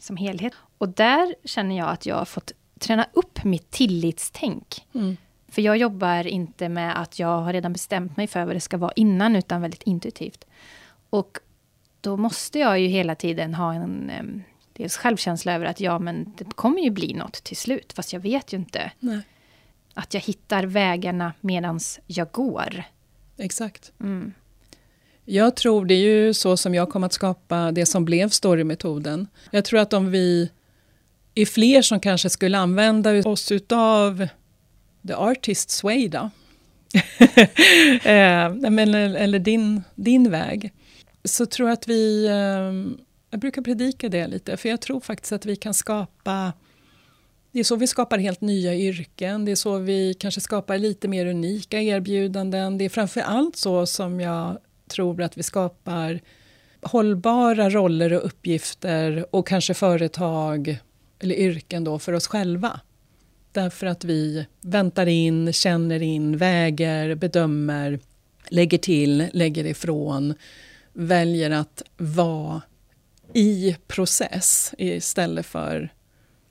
[0.07, 0.53] som helhet.
[0.79, 4.87] Och där känner jag att jag har fått träna upp mitt tillitstänk.
[4.95, 5.17] Mm.
[5.49, 8.77] För jag jobbar inte med att jag har redan bestämt mig för vad det ska
[8.77, 10.45] vara innan, utan väldigt intuitivt.
[11.11, 11.39] Och
[12.01, 14.43] då måste jag ju hela tiden ha en em,
[14.73, 17.93] dels självkänsla över att ja, men det kommer ju bli något till slut.
[17.93, 18.91] Fast jag vet ju inte.
[18.99, 19.21] Nej,
[19.95, 22.83] Att jag hittar vägarna medans jag går.
[23.37, 23.93] exakt.
[24.01, 24.33] Mm.
[25.29, 29.27] Jag tror det är ju så som jag kom att skapa det som blev storymetoden.
[29.51, 30.51] Jag tror att om vi
[31.35, 34.29] är fler som kanske skulle använda oss utav
[35.07, 36.31] the artist's way då.
[38.05, 40.73] Eh, eller eller din, din väg.
[41.25, 42.97] Så tror jag att vi, eh,
[43.31, 46.53] jag brukar predika det lite, för jag tror faktiskt att vi kan skapa
[47.53, 51.09] det är så vi skapar helt nya yrken, det är så vi kanske skapar lite
[51.09, 52.79] mer unika erbjudanden.
[52.79, 54.59] Det är framför allt så som jag
[54.89, 56.21] tror att vi skapar
[56.83, 60.79] hållbara roller och uppgifter och kanske företag
[61.19, 62.81] eller yrken då för oss själva.
[63.53, 68.01] Därför att vi väntar in, känner in, väger, bedömer,
[68.49, 70.35] lägger till, lägger ifrån,
[70.93, 72.63] väljer att vara
[73.35, 75.93] i process istället för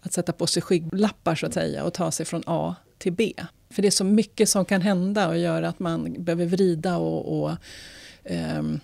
[0.02, 3.34] att sätta på sig skygglappar så att säga och ta sig från A till B.
[3.70, 7.44] För det är så mycket som kan hända och göra att man behöver vrida och,
[7.44, 7.52] och
[8.26, 8.80] Ehm,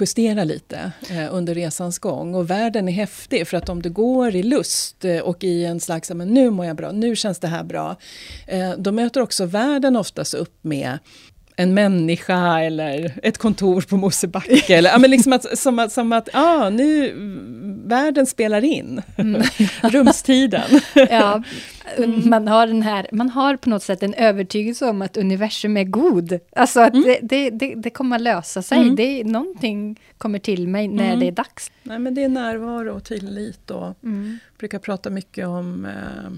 [0.00, 2.34] justera lite eh, under resans gång.
[2.34, 5.80] Och världen är häftig för att om du går i lust eh, och i en
[5.80, 7.96] slags, men nu mår jag bra, nu känns det här bra.
[8.46, 10.98] Eh, då möter också världen oftast upp med
[11.58, 14.76] en människa eller ett kontor på Mosebacke.
[14.76, 17.12] eller, ja, men liksom att, som att, som att ah, nu,
[17.86, 19.02] världen spelar in.
[19.82, 20.80] Rumstiden.
[20.94, 21.42] Ja,
[22.24, 25.84] man, har den här, man har på något sätt en övertygelse om att universum är
[25.84, 26.38] god.
[26.56, 28.78] Alltså att det, det, det, det kommer att lösa sig.
[28.78, 28.96] Mm.
[28.96, 31.20] Det, någonting kommer till mig när Mm.
[31.20, 31.70] det är dags.
[31.82, 33.70] Nej, men det är närvaro och tillit.
[33.70, 34.38] Och Mm.
[34.58, 36.30] brukar prata mycket om eh,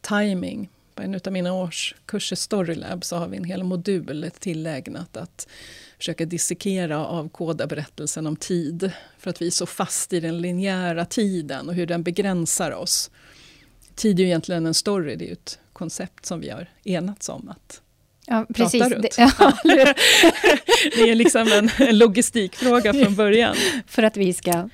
[0.00, 0.68] timing.
[0.94, 5.48] På en av mina årskurser Storylab så har vi en hel modul tillägnat att
[5.98, 8.90] försöka dissekera och avkoda berättelsen om tid.
[9.18, 13.10] För att vi är så fast i den linjära tiden och hur den begränsar oss.
[13.94, 17.28] Tid är ju egentligen en story, det är ju ett koncept som vi har enats
[17.28, 17.80] om att
[18.26, 18.82] Ja, precis.
[18.82, 19.02] runt.
[19.02, 19.52] Det, ja,
[20.96, 23.56] det är liksom en, en logistikfråga från början.
[23.86, 24.68] För att vi ska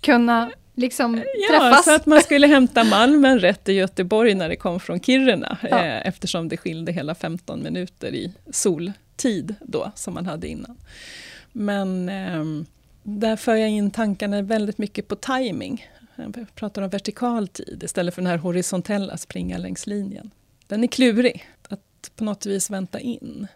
[0.00, 1.84] kunna liksom Ja, träffas.
[1.84, 5.58] så att man skulle hämta malmen rätt i Göteborg när det kom från Kiruna.
[5.62, 5.84] Ja.
[5.84, 10.76] Eh, eftersom det skilde hela 15 minuter i soltid då, som man hade innan.
[11.52, 12.66] Men ehm,
[13.02, 15.88] där för jag in tankarna väldigt mycket på timing.
[16.16, 20.30] Jag pratar om vertikal tid istället för den här horisontella springa längs linjen.
[20.66, 23.46] Den är klurig, att på något vis vänta in.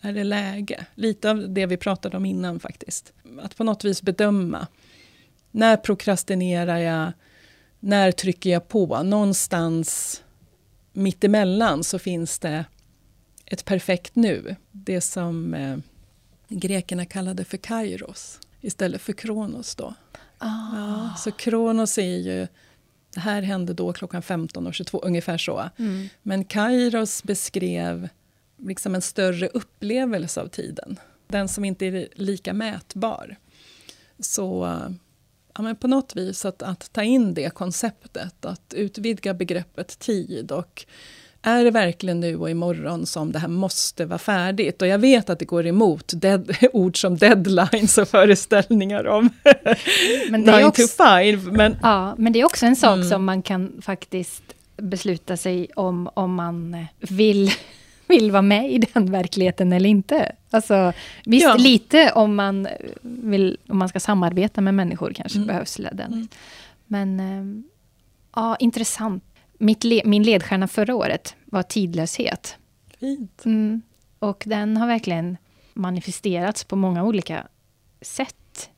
[0.00, 0.86] Är det läge?
[0.94, 3.12] Lite av det vi pratade om innan faktiskt.
[3.42, 4.66] Att på något vis bedöma.
[5.54, 7.12] När prokrastinerar jag?
[7.80, 9.02] När trycker jag på?
[9.02, 10.22] Någonstans
[10.92, 12.64] mittemellan så finns det
[13.46, 14.56] ett perfekt nu.
[14.72, 15.76] Det som eh,
[16.48, 19.94] grekerna kallade för kairos istället för kronos då.
[20.38, 20.76] Ah.
[20.76, 22.46] Ja, så kronos är ju,
[23.14, 25.70] det här hände då klockan 15.22, ungefär så.
[25.78, 26.08] Mm.
[26.22, 28.08] Men Kairos beskrev
[28.58, 30.98] liksom en större upplevelse av tiden.
[31.26, 33.36] Den som inte är lika mätbar.
[34.18, 34.78] Så
[35.56, 40.52] ja, men på något vis att, att ta in det konceptet, att utvidga begreppet tid
[40.52, 40.84] och
[41.46, 44.82] är det verkligen nu och imorgon som det här måste vara färdigt?
[44.82, 49.30] Och jag vet att det går emot dead, ord som deadlines och föreställningar om
[50.30, 51.40] Men det är 9 också- to 5.
[51.52, 53.08] Men Ja, men det är också en sak Mm.
[53.10, 54.42] som man kan faktiskt
[54.76, 57.50] besluta sig om, om man vill,
[58.06, 60.32] vill vara med i den verkligheten eller inte.
[60.50, 60.92] Alltså,
[61.24, 61.54] visst, Ja.
[61.56, 62.68] lite om man,
[63.02, 65.46] vill, om man ska samarbeta med människor kanske Mm.
[65.46, 66.00] behövs den.
[66.12, 66.28] Mm.
[66.86, 67.64] Men eh,
[68.36, 69.24] ja, intressant.
[69.58, 72.56] Mitt le, min ledstjärna förra året var tidlöshet.
[73.00, 73.44] fint.
[73.44, 73.82] Mm.
[74.18, 75.36] Och den har verkligen
[75.74, 77.46] manifesterats på många olika
[78.00, 78.70] sätt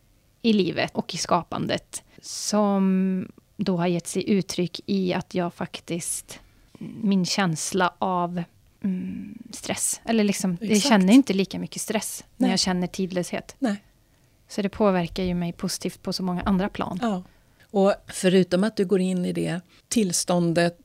[0.43, 2.03] i livet och i skapandet.
[2.23, 6.41] Som då har gett sig uttryck i att jag faktiskt,
[7.03, 8.43] min känsla av
[8.91, 10.89] mm, stress, eller liksom, jag Exakt.
[10.89, 12.53] känner inte lika mycket stress när Nej.
[12.53, 13.57] jag känner tidlöshet.
[13.59, 13.77] Nej.
[14.49, 16.99] Så det påverkar ju mig positivt på så många andra plan.
[17.03, 17.23] Ja.
[17.71, 20.79] Och förutom att du går in i det tillståndet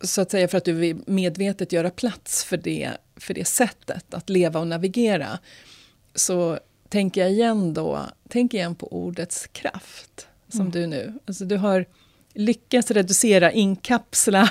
[0.00, 4.14] så att säga för att du vill medvetet göra plats för det, för det sättet
[4.14, 5.38] att leva och navigera
[6.14, 10.72] så tänker jag igen då, tänk igen på ordets kraft som Mm.
[10.72, 11.86] du nu, alltså du har
[12.34, 14.50] lyckats reducera, inkapsla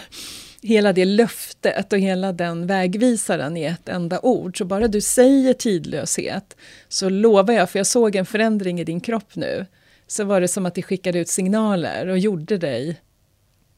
[0.66, 4.58] hela det löftet och hela den vägvisaren i ett enda ord.
[4.58, 9.00] Så bara du säger tidlöshet så lovar jag, för jag såg en förändring i din
[9.00, 9.66] kropp nu,
[10.08, 13.02] så var det som att det skickade ut signaler och gjorde dig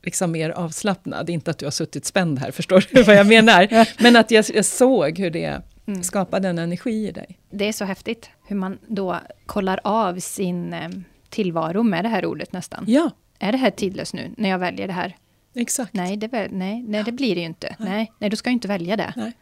[0.04, 1.30] liksom mer avslappnad.
[1.30, 3.88] Inte att du har suttit spänd här, förstår du vad jag menar?
[4.04, 6.04] Men att jag, jag såg hur det mm.
[6.04, 7.40] skapade en energi i dig.
[7.50, 10.90] Det är så häftigt hur man då kollar av sin eh,
[11.30, 12.86] tillvaro med det här ordet nästan.
[12.88, 13.12] Ja.
[13.40, 15.16] Är det här tidlöst nu, när jag väljer det här?
[15.58, 15.94] Exakt.
[15.94, 17.76] Nej, det, nej, nej, det blir det ju inte.
[17.80, 17.90] Nej.
[17.90, 19.14] nej, nej du ska ju inte välja det.
[19.16, 19.34] Nej.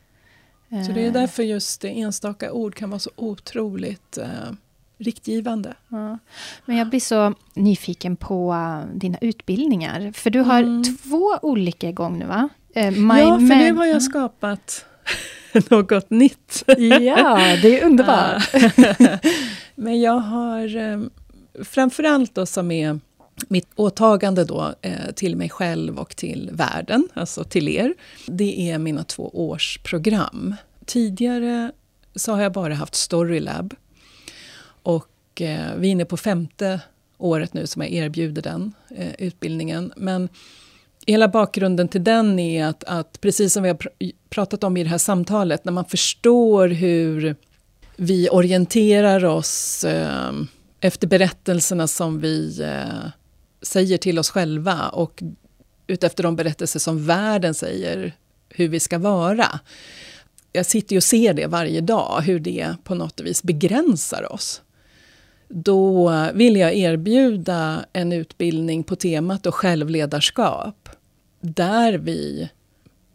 [0.86, 1.14] Så det är eh.
[1.14, 4.28] därför just det enstaka ord kan vara så otroligt eh,
[4.98, 5.74] riktgivande.
[5.90, 6.20] Ja.
[6.66, 10.12] Men jag blir så nyfiken på uh, dina utbildningar.
[10.12, 10.84] För du har mm.
[10.84, 12.50] två olika igång nu va?
[12.76, 14.86] My ja, för nu har jag skapat
[15.70, 16.64] något nytt.
[16.68, 18.44] ja, det är underbart.
[19.76, 21.10] Men jag har um,
[21.64, 23.00] framförallt då som är
[23.48, 27.94] mitt åtagande då eh, till mig själv och till världen, alltså till er,
[28.26, 30.56] det är mina två årsprogram.
[30.86, 31.72] Tidigare
[32.16, 33.74] så har jag bara haft Storylab.
[34.84, 36.80] Och eh, vi är inne på femte
[37.18, 39.94] året nu som jag erbjuder den eh, utbildningen.
[39.96, 40.30] Men
[41.08, 43.90] hela bakgrunden till den är att, att, precis som vi har pr
[44.30, 47.36] pratat om i det här samtalet, när man förstår hur
[47.96, 50.32] vi orienterar oss eh,
[50.80, 53.10] efter berättelserna som vi eh,
[53.66, 55.24] säger till oss själva och
[55.88, 58.16] utefter de berättelser som världen säger
[58.50, 59.60] hur vi ska vara.
[60.54, 64.62] Jag sitter ju och ser det varje dag, hur det på något vis begränsar oss.
[65.48, 70.90] Då vill jag erbjuda en utbildning på temat och självledarskap
[71.42, 72.50] där vi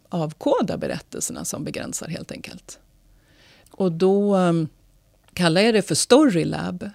[0.09, 2.79] avkodar berättelserna som begränsar helt enkelt.
[3.71, 4.53] Och då eh,
[5.33, 6.89] kallar jag det för Storylab.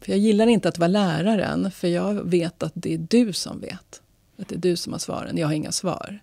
[0.00, 3.60] För jag gillar inte att vara läraren, för jag vet att det är du som
[3.60, 4.02] vet.
[4.38, 6.20] Att det är du som har svaren, jag har inga svar.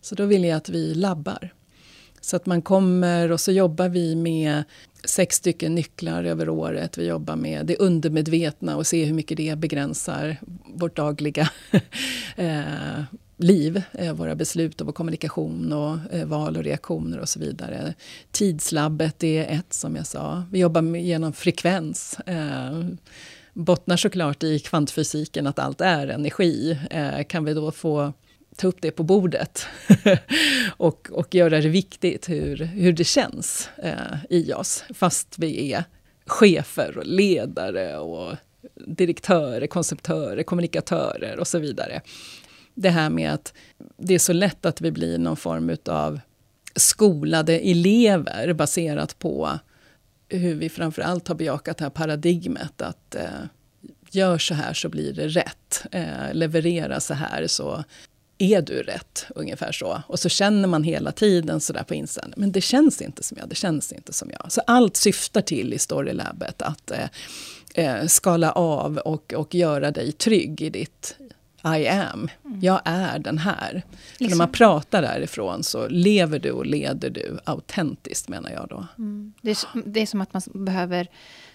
[0.00, 1.54] Så då vill jag att vi labbar.
[2.20, 4.62] Så att man kommer och så jobbar vi med
[5.04, 6.98] sex stycken nycklar över året.
[6.98, 10.36] Vi jobbar med det undermedvetna och ser hur mycket det begränsar
[10.74, 11.50] vårt dagliga
[12.36, 13.02] eh,
[13.40, 17.94] liv, eh, våra beslut och vår kommunikation och eh, val och reaktioner och så vidare.
[18.30, 20.42] Tidslabbet är ett som jag sa.
[20.50, 22.20] Vi jobbar med, genom frekvens.
[22.20, 22.84] Eh,
[23.52, 26.78] bottnar såklart i kvantfysiken att allt är energi.
[26.90, 28.12] Eh, kan vi då få
[28.56, 29.66] ta upp det på bordet
[30.76, 35.84] och, och göra det viktigt hur, hur det känns eh, i oss, fast vi är
[36.26, 38.36] chefer och ledare och
[38.86, 42.02] direktörer, konceptörer, kommunikatörer och så vidare
[42.80, 43.54] det här med att
[43.96, 46.20] det är så lätt att vi blir någon form av
[46.76, 49.58] skolade elever baserat på
[50.28, 53.24] hur vi framför allt har bejakat det här paradigmet att eh,
[54.10, 55.82] gör så här så blir det rätt.
[55.90, 57.84] Eh, leverera så här så
[58.38, 60.02] är du rätt, ungefär så.
[60.06, 63.48] Och så känner man hela tiden sådär på insidan, men det känns inte som jag,
[63.48, 64.52] det känns inte som jag.
[64.52, 67.08] Så allt syftar till i Storylabet att eh,
[67.74, 71.16] eh skala av och, och göra dig trygg i ditt
[71.64, 72.28] i am.
[72.44, 72.60] Mm.
[72.60, 73.82] Jag är den här.
[74.18, 74.26] Liksom.
[74.28, 78.86] När man pratar därifrån så lever du och leder du autentiskt menar jag då.
[78.98, 79.32] Mm.
[79.40, 81.08] Det, är, det är som att man behöver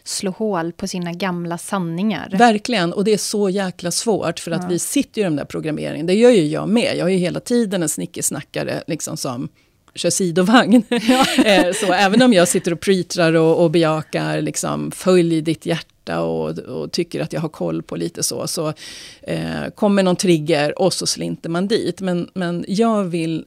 [0.03, 2.29] slå hål på sina gamla sanningar.
[2.37, 4.67] Verkligen, och det är så jäkla svårt för att ja.
[4.67, 6.05] vi sitter ju i den där programmeringen.
[6.05, 6.97] Det gör ju jag med.
[6.97, 9.49] Jag är ju hela tiden en snickesnackare liksom som
[9.95, 10.83] kör sidovagn.
[10.89, 11.25] Ja.
[11.45, 15.94] Eh, så även om jag sitter och preachar och, och bejakar liksom, följ ditt hjärta
[16.05, 18.73] hjärta och, och, tycker att jag har koll på lite så, så
[19.21, 22.01] eh, kommer någon trigger och så slinter man dit.
[22.01, 23.45] Men, men jag vill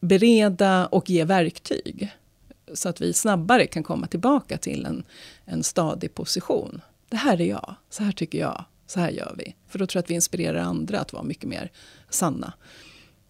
[0.00, 2.10] bereda och ge verktyg
[2.74, 5.04] så att vi snabbare kan komma tillbaka till en,
[5.46, 6.80] en stadig position.
[7.10, 9.54] Det här är jag, så här tycker jag, så här gör vi.
[9.68, 11.70] För då tror jag att vi inspirerar andra att vara mycket mer
[12.10, 12.52] sanna.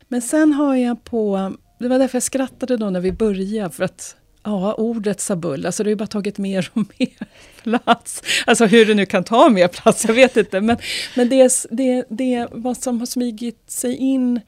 [0.09, 3.84] Men sen har jag på, det var därför jag skrattade då när vi började, för
[3.84, 7.28] att Ja, ordet sabull, alltså det har ju bara tagit mer och mer
[7.62, 8.22] plats.
[8.47, 10.61] Alltså hur det nu kan ta mer plats, jag vet inte.
[10.61, 10.76] Men,
[11.16, 14.40] men det, det, det vad som har smugit sig in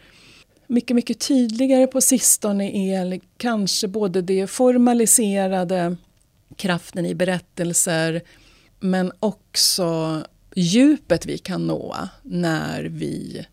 [0.67, 5.97] mycket, mycket tydligare på sistone är kanske både det formaliserade,
[6.57, 8.23] kraften i berättelser,
[8.81, 10.23] men också
[10.55, 13.47] djupet vi kan nå när vi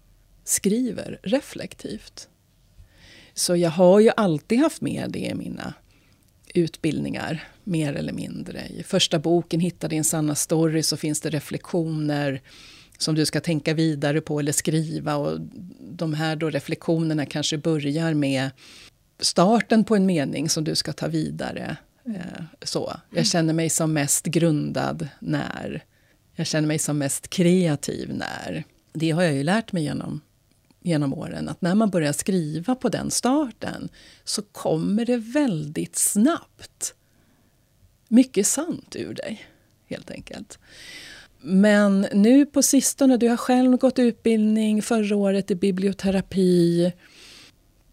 [0.44, 2.28] skriver reflektivt.
[3.34, 5.74] Så jag har ju alltid haft med det i mina
[6.54, 8.68] utbildningar, mer eller mindre.
[8.68, 12.42] I första boken, Hitta din sanna story, så finns det reflektioner
[12.98, 15.16] som du ska tänka vidare på eller skriva.
[15.16, 15.40] Och
[15.80, 18.50] de här då reflektionerna kanske börjar med
[19.20, 21.78] starten på en mening som du ska ta vidare.
[22.06, 22.94] Eh, så.
[23.10, 25.84] Jag känner mig som mest grundad när.
[26.36, 28.64] Jag känner mig som mest kreativ när.
[28.94, 30.22] Det har jag ju lärt mig genom
[30.84, 33.90] genom åren att när man börjar skriva på den starten
[34.24, 36.94] så kommer det väldigt snabbt
[38.08, 39.48] mycket sant ur dig,
[39.90, 40.60] helt enkelt.
[41.42, 46.92] men nu på sistone, du har själv gått utbildning förra året i biblioterapi.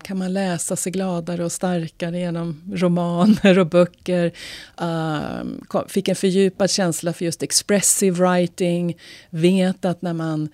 [0.02, 4.32] Kan man läsa sig gladare och starkare genom romaner och böcker.
[4.80, 8.96] Uh, fick en fördjupad känsla för just expressive writing.
[9.30, 10.48] Vet att när man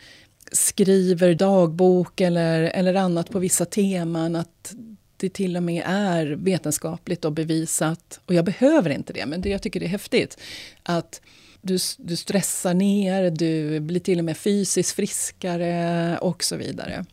[0.52, 4.74] skriver dagbok eller, eller annat på vissa teman att
[5.16, 8.20] det till och med är vetenskapligt och bevisat.
[8.26, 10.38] Och jag behöver inte det, men det, jag tycker det är häftigt.
[10.82, 11.20] Att
[11.60, 17.04] du, du stressar ner, du blir till och med fysiskt friskare och så vidare.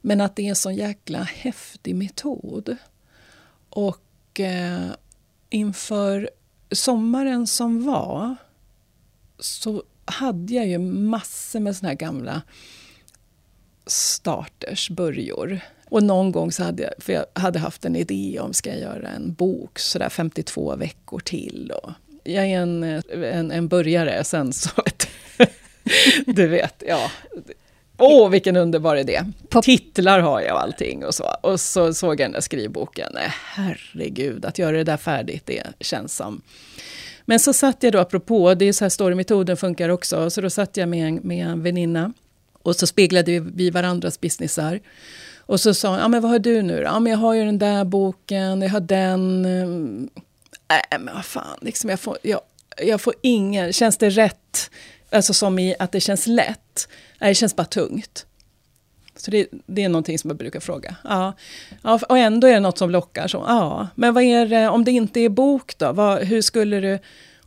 [0.00, 2.76] Men att det är en sån jäkla häftig metod.
[3.68, 4.86] Och eh,
[5.50, 6.30] inför
[6.70, 8.36] sommaren som var
[9.38, 12.42] så hade jag ju massor med såna här gamla
[13.86, 15.60] starters, börjor.
[15.88, 18.80] Och någon gång så hade jag, för jag hade haft en idé om ska jag
[18.80, 21.72] göra en bok sådär 52 veckor till.
[21.82, 21.90] Och
[22.24, 22.82] jag är en,
[23.24, 24.70] en, en börjare, sen så...
[26.26, 27.10] du vet, ja.
[27.96, 29.24] Åh, vilken underbar idé!
[29.48, 29.64] Pop.
[29.64, 31.36] Titlar har jag och allting och så.
[31.40, 33.16] Och så såg jag den där skrivboken.
[33.44, 36.42] Herregud, att göra det där färdigt, det känns som...
[37.32, 40.50] Men så satt jag då, apropå, det är så här storymetoden funkar också, så då
[40.50, 42.12] satt jag med en, med en väninna.
[42.62, 44.80] Och så speglade vi varandras businessar.
[45.38, 46.82] Och så sa hon, ja men vad har du nu då?
[46.82, 49.42] Ja men jag har ju den där boken, jag har den.
[50.68, 52.40] Nej men vad fan, liksom jag får, jag,
[52.76, 54.70] jag får ingen, känns det rätt?
[55.10, 56.88] Alltså som i att det känns lätt.
[57.20, 58.26] Nej, det känns bara tungt.
[59.22, 60.96] Så det, det, är någonting som jag brukar fråga.
[61.04, 61.32] Ja.
[61.82, 62.00] ja.
[62.08, 63.28] och ändå är det något som lockar.
[63.28, 63.88] Så, ja.
[63.94, 65.92] Men vad är det, om det inte är bok då?
[65.92, 66.98] Vad, hur skulle du...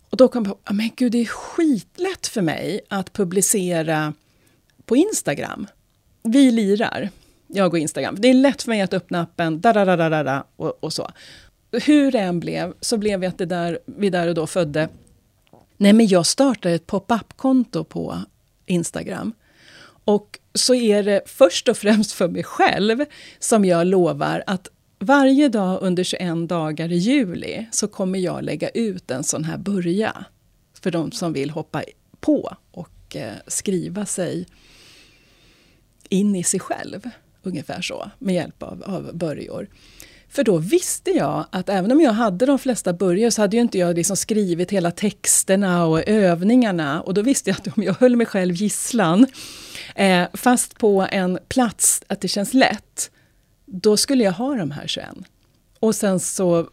[0.09, 4.13] Och då kom jag på, men gud det är skitlätt för mig att publicera
[4.85, 5.67] på Instagram.
[6.23, 7.09] Vi lirar,
[7.47, 8.15] jag och Instagram.
[8.19, 10.93] Det är lätt för mig att öppna appen, da, da, da, da, da, och, och
[10.93, 11.11] så.
[11.71, 14.89] Hur det än blev, så blev vi att det där, vi där och då födde
[15.77, 18.19] Nej, men jag startade ett pop-up-konto på
[18.65, 19.33] Instagram.
[20.05, 23.05] Och så är det först och främst för mig själv
[23.39, 24.67] som jag lovar att
[24.99, 29.57] varje dag under 21 dagar i juli så kommer jag lägga ut en sån här
[29.57, 30.25] börja
[30.81, 31.83] för de som vill hoppa
[32.19, 34.47] på och eh, skriva sig
[36.09, 37.09] in i sig själv.
[37.43, 39.69] Ungefär så, med hjälp av, av börjor.
[40.29, 43.61] För då visste jag att även om jag hade de flesta börjor så hade ju
[43.61, 47.01] inte jag liksom skrivit hela texterna och övningarna.
[47.01, 49.25] Och då visste jag att om jag höll mig själv gisslan,
[49.95, 53.11] eh, fast på en plats att det känns lätt,
[53.65, 55.07] då skulle jag ha de här 21.
[55.79, 56.69] Och sen så,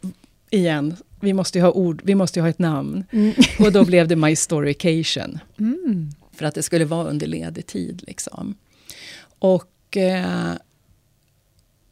[0.50, 3.04] igen, vi måste ju ha ord, vi måste ha ett namn.
[3.10, 3.32] Mm.
[3.58, 5.38] Och då blev det My Storycation.
[5.58, 6.10] Mm.
[6.32, 8.02] För att det skulle vara under ledig tid.
[8.06, 8.54] Liksom.
[9.38, 10.52] Och eh,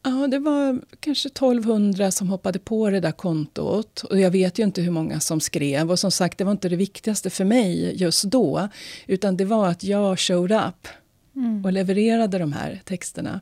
[0.02, 4.02] Ja, det var kanske 1200 som hoppade på det där kontot.
[4.02, 5.90] Och jag vet ju inte hur många som skrev.
[5.90, 8.68] Och som sagt, det var inte det viktigaste för mig just då.
[9.06, 10.88] Utan det var att jag showed up
[11.36, 11.64] mm.
[11.64, 13.40] och levererade de här texterna.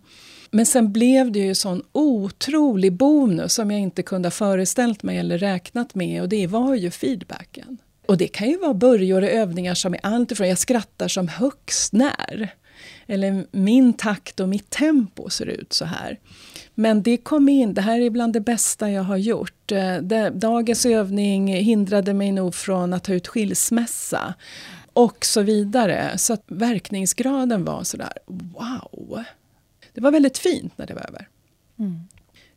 [0.51, 5.19] Men sen blev det ju sån otrolig bonus som jag inte kunde ha föreställt mig
[5.19, 6.23] eller räknat med.
[6.23, 7.79] Och det var ju feedbacken.
[8.07, 11.29] Och det kan ju vara börjor och övningar som är allt ifrån jag skrattar som
[11.29, 12.55] högst när
[13.07, 16.19] eller min takt och mitt tempo ser ut så här.
[16.75, 19.73] Men det kom in, det här är bland det bästa jag har gjort.
[19.73, 24.35] Eh, dagens övning hindrade mig nog från att ta ut skilsmässa.
[24.93, 26.19] Och så vidare.
[26.19, 29.25] Så att verkningsgraden var sådär, wow.
[29.95, 31.29] Det var väldigt fint när det var över.
[31.79, 32.01] Mm.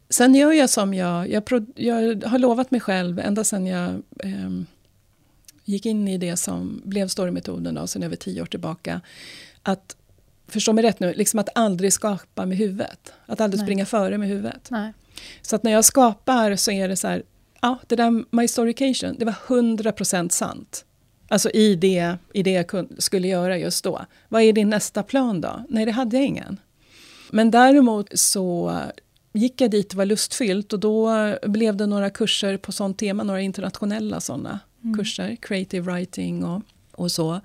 [0.09, 1.43] Sen gör jag som jag, jag,
[1.75, 4.49] jag, har lovat mig själv ända sedan jag eh,
[5.65, 9.01] gick in i det som blev storymetoden då, sen över tio år tillbaka.
[9.63, 9.95] Att
[10.53, 13.13] förstå mig rätt nu, liksom att aldrig skapa med huvudet.
[13.25, 13.65] Att aldrig Nej.
[13.65, 14.67] springa före med huvudet.
[14.71, 14.93] Nej.
[15.41, 17.23] Så att när jag skapar så är det så här,
[17.61, 20.85] ja, det där My Storycation, det var 100% sant.
[21.27, 24.05] Alltså i det, i det jag skulle göra just då.
[24.29, 25.65] Vad är din nästa plan då?
[25.69, 26.59] Nej, det hade jag ingen.
[27.31, 28.77] Men däremot så
[29.33, 31.11] gick jag dit och var lustfyllt och då
[31.43, 34.97] blev det några kurser på sånt tema, några internationella sådana mm.
[34.97, 37.41] kurser, creative writing och, och så.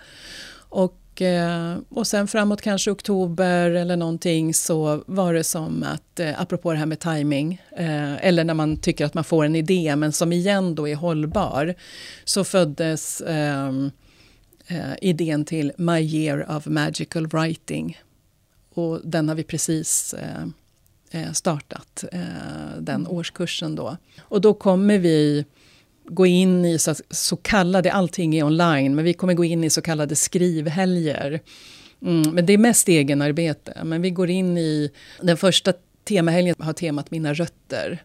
[0.69, 6.41] Och Eh, och sen framåt kanske oktober eller någonting så var det som att, eh,
[6.41, 9.97] apropå det här med timing eh, eller när man tycker att man får en idé
[9.97, 11.75] men som igen då är hållbar,
[12.25, 13.91] så föddes ehm,
[15.01, 17.99] idén till My year of magical writing.
[18.75, 20.15] Och den har vi precis
[21.33, 22.05] startat,
[22.79, 23.11] den mm.
[23.11, 23.97] årskursen då.
[24.21, 25.45] Och då kommer vi
[26.09, 29.71] gå in i så, så kallade, allting är online, men vi kommer gå in i
[29.71, 31.41] så kallade skrivhelger.
[32.03, 33.83] Mm, men det är mest egenarbete.
[33.85, 34.91] Men vi går in i,
[35.21, 35.73] den första
[36.05, 38.03] temahelgen har temat Mina rötter.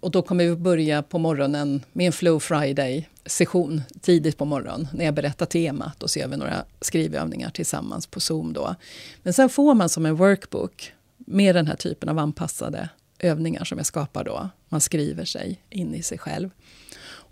[0.00, 5.04] Och då kommer vi börja på morgonen med en Flow Friday-session tidigt på morgonen när
[5.04, 8.52] jag berättar temat och så gör vi några skrivövningar tillsammans på Zoom.
[8.52, 8.74] Då.
[9.22, 13.78] Men sen får man som en workbook med den här typen av anpassade övningar som
[13.78, 14.48] jag skapar då.
[14.68, 16.50] Man skriver sig in i sig själv.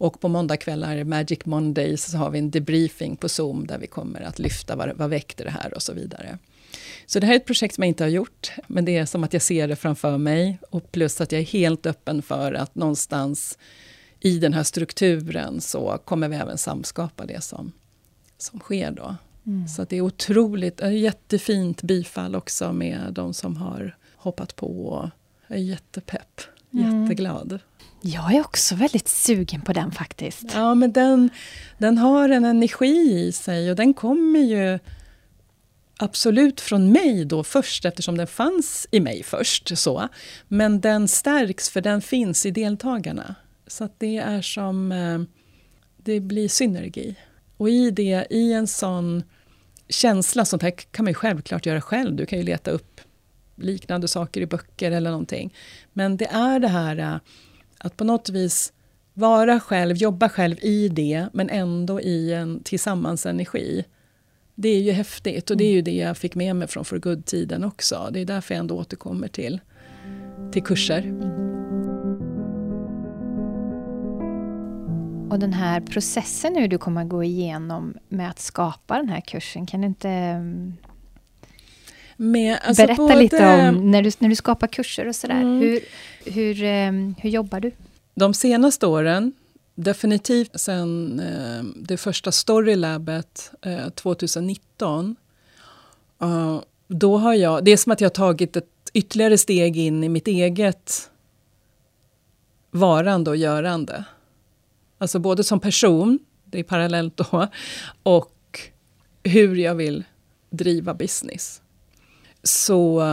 [0.00, 4.20] Och på måndagkvällar, Magic Mondays, så har vi en debriefing på Zoom där vi kommer
[4.20, 6.38] att lyfta vad, vad väckte det här och så vidare.
[7.06, 9.24] Så det här är ett projekt som jag inte har gjort, men det är som
[9.24, 10.58] att jag ser det framför mig.
[10.70, 13.58] Och plus att jag är helt öppen för att någonstans
[14.20, 17.72] i den här strukturen så kommer vi även samskapa det som,
[18.38, 19.16] som sker då.
[19.46, 19.68] Mm.
[19.68, 25.10] Så det är otroligt, jättefint bifall också med de som har hoppat på.
[25.46, 26.40] Jag är jättepepp,
[26.72, 27.02] mm.
[27.02, 27.60] jätteglad.
[28.02, 30.44] Jag är också väldigt sugen på den faktiskt.
[30.54, 31.30] Ja, men den,
[31.78, 34.78] den har en energi i sig och den kommer ju
[35.96, 39.78] absolut från mig då först eftersom den fanns i mig först.
[39.78, 40.08] så.
[40.48, 43.34] Men den stärks för den finns i deltagarna.
[43.66, 44.92] Så det är som...
[44.92, 45.20] Eh,
[45.96, 47.16] det blir synergi.
[47.56, 49.22] Och i det, i en sån
[49.88, 52.16] känsla, sånt här kan man ju självklart göra själv.
[52.16, 53.00] Du kan ju leta upp
[53.56, 55.54] liknande saker i böcker eller någonting.
[55.92, 57.16] Men det är det här eh,
[57.84, 58.72] att på något vis
[59.14, 63.84] vara själv, jobba själv i det, men ändå i en tillsammans-energi.
[64.54, 66.98] Det är ju häftigt och det är ju det jag fick med mig från For
[66.98, 68.08] Good-tiden också.
[68.12, 69.60] Det är därför jag ändå återkommer till,
[70.52, 70.98] till kurser.
[75.30, 79.20] Och den här processen nu du kommer att gå igenom med att skapa den här
[79.20, 80.40] kursen, kan du inte
[82.20, 83.16] med, alltså Berätta både...
[83.16, 85.40] lite om när du, när du skapar kurser och sådär.
[85.40, 85.60] Mm.
[85.60, 85.80] Hur,
[86.32, 87.72] hur, um, hur jobbar du?
[88.14, 89.32] De senaste åren,
[89.74, 95.16] definitivt sen eh, det första Storylabet eh, 2019,
[96.22, 100.04] uh, då har jag, det är som att jag har tagit ett ytterligare steg in
[100.04, 101.10] i mitt eget
[102.70, 104.04] varande och görande.
[104.98, 107.48] Alltså både som person, det är parallellt då,
[108.02, 108.60] och
[109.22, 110.04] hur jag vill
[110.50, 111.62] driva business.
[112.42, 113.04] Så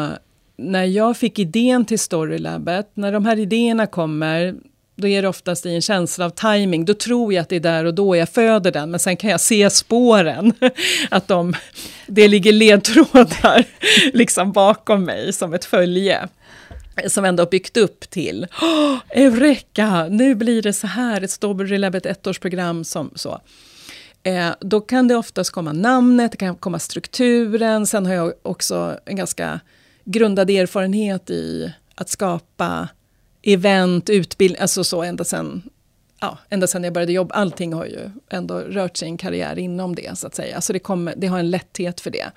[0.57, 4.55] när jag fick idén till Storylabbet, när de här idéerna kommer,
[4.95, 6.85] då är det oftast i en känsla av timing.
[6.85, 9.29] Då tror jag att det är där och då jag föder den, men sen kan
[9.29, 10.53] jag se spåren.
[11.09, 11.53] Att de,
[12.07, 13.65] det ligger ledtrådar
[14.13, 16.27] liksom bakom mig som ett följe.
[17.07, 22.83] Som ändå byggt upp till, oh, Eureka, nu blir det så här, ett Storylabbet ettårsprogram
[22.83, 23.41] som så.
[24.27, 27.87] Eh, då kan det oftast komma namnet, det kan komma strukturen.
[27.87, 29.59] Sen har jag också en ganska
[30.03, 32.89] grundad erfarenhet i att skapa
[33.41, 35.63] event, utbildning, alltså så ända sen,
[36.19, 37.35] ja, ända sen jag började jobba.
[37.35, 40.61] Allting har ju ändå rört sig en karriär inom det, så att säga.
[40.61, 42.31] Så det, kommer, det har en lätthet för det.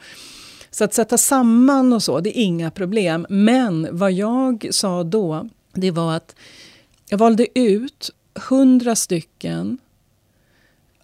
[0.71, 3.27] Så att sätta samman och så, det är inga problem.
[3.29, 6.35] Men vad jag sa då, det var att
[7.09, 8.11] jag valde ut
[8.49, 9.79] hundra stycken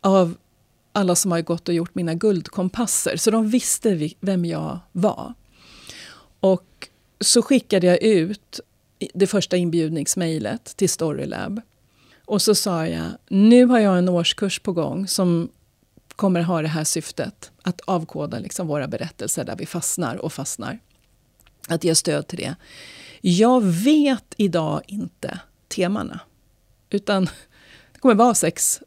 [0.01, 0.34] av
[0.97, 3.16] alla som har gått och gjort mina guldkompasser.
[3.16, 5.34] Så de visste vem jag var.
[6.40, 6.88] Och
[7.20, 8.61] så skickade jag ut
[9.14, 11.61] det första inbjudningsmejlet till Storylab.
[12.24, 15.49] Och så sa jag, nu har jag en årskurs på gång som
[16.16, 17.51] kommer ha det här syftet.
[17.62, 20.78] Att avkoda liksom våra berättelser där vi fastnar och fastnar.
[21.68, 22.55] Att ge stöd till det.
[23.20, 26.20] Jag vet idag inte temana.
[26.90, 27.24] Utan
[27.92, 28.80] det kommer vara sex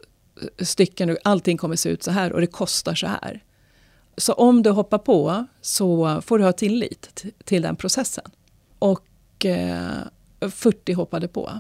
[0.60, 3.44] stycken och allting kommer se ut så här och det kostar så här.
[4.18, 8.32] Så om du hoppar på så får du ha tillit till den processen.
[8.80, 11.52] Och eh, 40 hoppade på.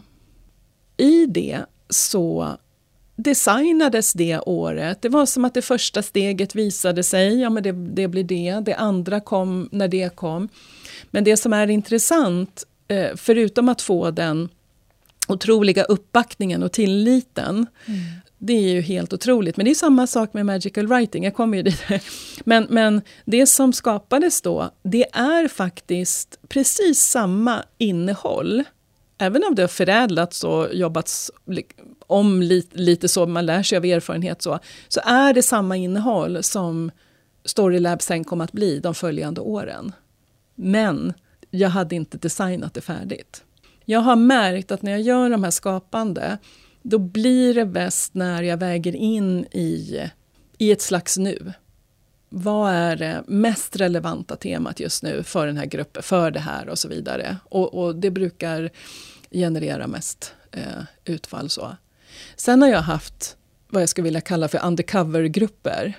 [0.98, 2.58] I det så
[3.16, 5.02] designades det året.
[5.02, 8.62] Det var som att det första steget visade sig, ja men det, det blir det.
[8.66, 10.50] Det andra kom när det kom.
[11.12, 14.50] Men det som är intressant, eh, förutom att få den
[15.28, 18.00] otroliga uppbackningen och tilliten, mm.
[18.42, 19.58] Det är ju helt otroligt.
[19.58, 21.24] Men det är samma sak med magical writing.
[21.24, 21.84] Jag kommer ju dit.
[22.44, 28.64] Men, men det som skapades då, det är faktiskt precis samma innehåll.
[29.18, 31.32] Även om det har förädlats och jobbats
[32.08, 36.44] om lite, lite så, man lär sig av erfarenhet så, så är det samma innehåll
[36.44, 36.92] som
[37.46, 39.92] Storylab sen kom att bli de följande åren.
[40.56, 41.14] Men
[41.50, 43.44] jag hade inte designat det färdigt.
[43.86, 46.38] Jag har märkt att när jag gör de här skapande
[46.82, 50.02] då blir det bäst när jag väger in i,
[50.58, 51.54] i ett slags nu.
[52.30, 56.70] Vad är det mest relevanta temat just nu för den här gruppen, för det här
[56.70, 57.38] och så vidare.
[57.44, 58.70] Och, och det brukar
[59.32, 61.50] generera mest eh, utfall.
[61.50, 61.76] så.
[62.36, 63.38] Sen har jag haft
[63.70, 65.94] vad jag skulle vilja kalla för undercover-grupper.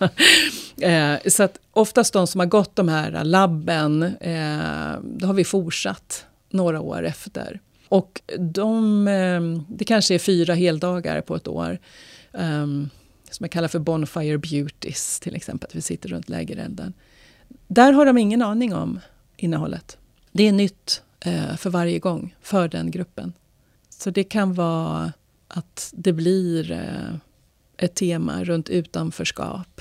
[0.80, 5.44] eh, så att oftast de som har gått de här labben, eh, då har vi
[5.44, 7.60] fortsatt några år efter.
[7.88, 11.78] Och de, eh, det kanske är fyra heldagar på ett år.
[12.32, 12.90] Um,
[13.30, 15.66] som jag kallar för Bonfire Beauties till exempel.
[15.66, 16.92] Att vi sitter runt lägerelden.
[17.68, 19.00] Där har de ingen aning om
[19.36, 19.98] innehållet.
[20.32, 23.32] Det är nytt eh, för varje gång för den gruppen.
[23.88, 25.12] Så det kan vara
[25.48, 27.16] att det blir eh,
[27.76, 29.80] ett tema runt utanförskap.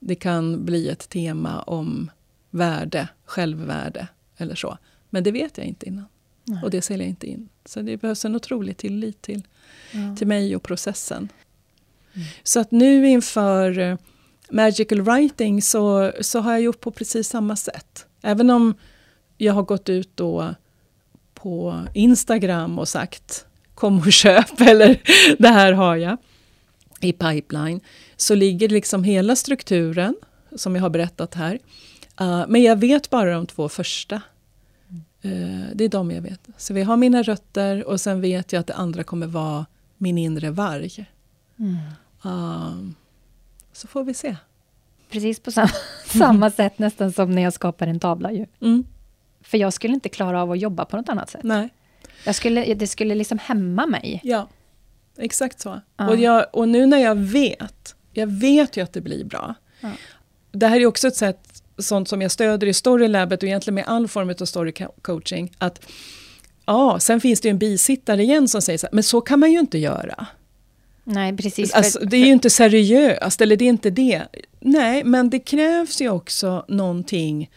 [0.00, 2.10] Det kan bli ett tema om
[2.50, 4.78] värde, självvärde eller så.
[5.10, 6.06] Men det vet jag inte innan.
[6.44, 6.62] Nej.
[6.62, 7.48] Och det säljer jag inte in.
[7.64, 9.42] Så det behövs en otrolig tillit till,
[9.92, 10.16] ja.
[10.16, 11.28] till mig och processen.
[12.14, 12.26] Mm.
[12.42, 13.96] Så att nu inför eh,
[14.50, 18.06] Magical Writing så, så har jag gjort på precis samma sätt.
[18.22, 18.74] Även om
[19.38, 20.54] jag har gått ut då
[21.34, 25.02] på Instagram och sagt kom och köp eller
[25.38, 26.16] det här har jag
[27.00, 27.80] i pipeline.
[28.16, 30.16] Så ligger liksom hela strukturen
[30.56, 31.58] som jag har berättat här.
[32.20, 34.22] Uh, men jag vet bara de två första.
[35.24, 36.48] Uh, det är de jag vet.
[36.56, 39.66] Så vi har mina rötter och sen vet jag att det andra kommer vara
[39.96, 41.06] min inre varg.
[41.58, 41.76] Mm.
[42.24, 42.90] Uh,
[43.72, 44.36] så får vi se.
[45.10, 45.70] Precis på samma,
[46.06, 48.32] samma sätt nästan som när jag skapar en tavla.
[48.32, 48.46] Ju.
[48.60, 48.84] Mm.
[49.40, 51.42] För jag skulle inte klara av att jobba på något annat sätt.
[51.42, 51.68] Nej.
[52.24, 54.20] Jag skulle, det skulle liksom hämma mig.
[54.22, 54.48] Ja,
[55.18, 55.80] exakt så.
[55.96, 56.08] Ja.
[56.08, 59.54] Och, jag, och nu när jag vet, jag vet ju att det blir bra.
[59.80, 59.90] Ja.
[60.52, 63.84] Det här är också ett sätt, sånt som jag stöder i Storylabet och egentligen med
[63.86, 65.52] all form av storycoaching.
[65.58, 65.86] Att
[66.66, 69.40] ja, sen finns det ju en bisittare igen som säger så här, men så kan
[69.40, 70.26] man ju inte göra.
[71.04, 71.74] Nej, precis.
[71.74, 74.22] Alltså, det är ju inte seriöst, eller det är inte det.
[74.60, 77.50] Nej, men det krävs ju också någonting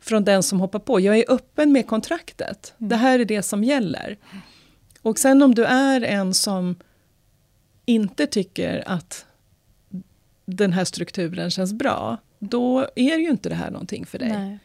[0.00, 1.00] från den som hoppar på.
[1.00, 2.74] Jag är öppen med kontraktet.
[2.78, 2.88] Mm.
[2.88, 4.18] Det här är det som gäller.
[5.02, 6.76] Och sen om du är en som
[7.84, 9.26] inte tycker att
[10.44, 14.28] den här strukturen känns bra, då är ju inte det här någonting för dig.
[14.28, 14.58] Nej.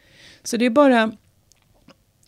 [0.44, 1.12] Så det är bara...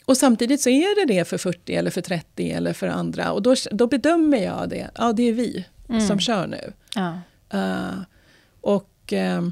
[0.06, 3.32] Och samtidigt så är det det för 40 eller för 30 eller för andra.
[3.32, 6.02] Och då, då bedömer jag det, ja det är vi mm.
[6.02, 6.74] som kör nu.
[6.96, 7.20] Ja.
[7.54, 8.02] Uh,
[8.62, 9.14] och...
[9.14, 9.50] Uh,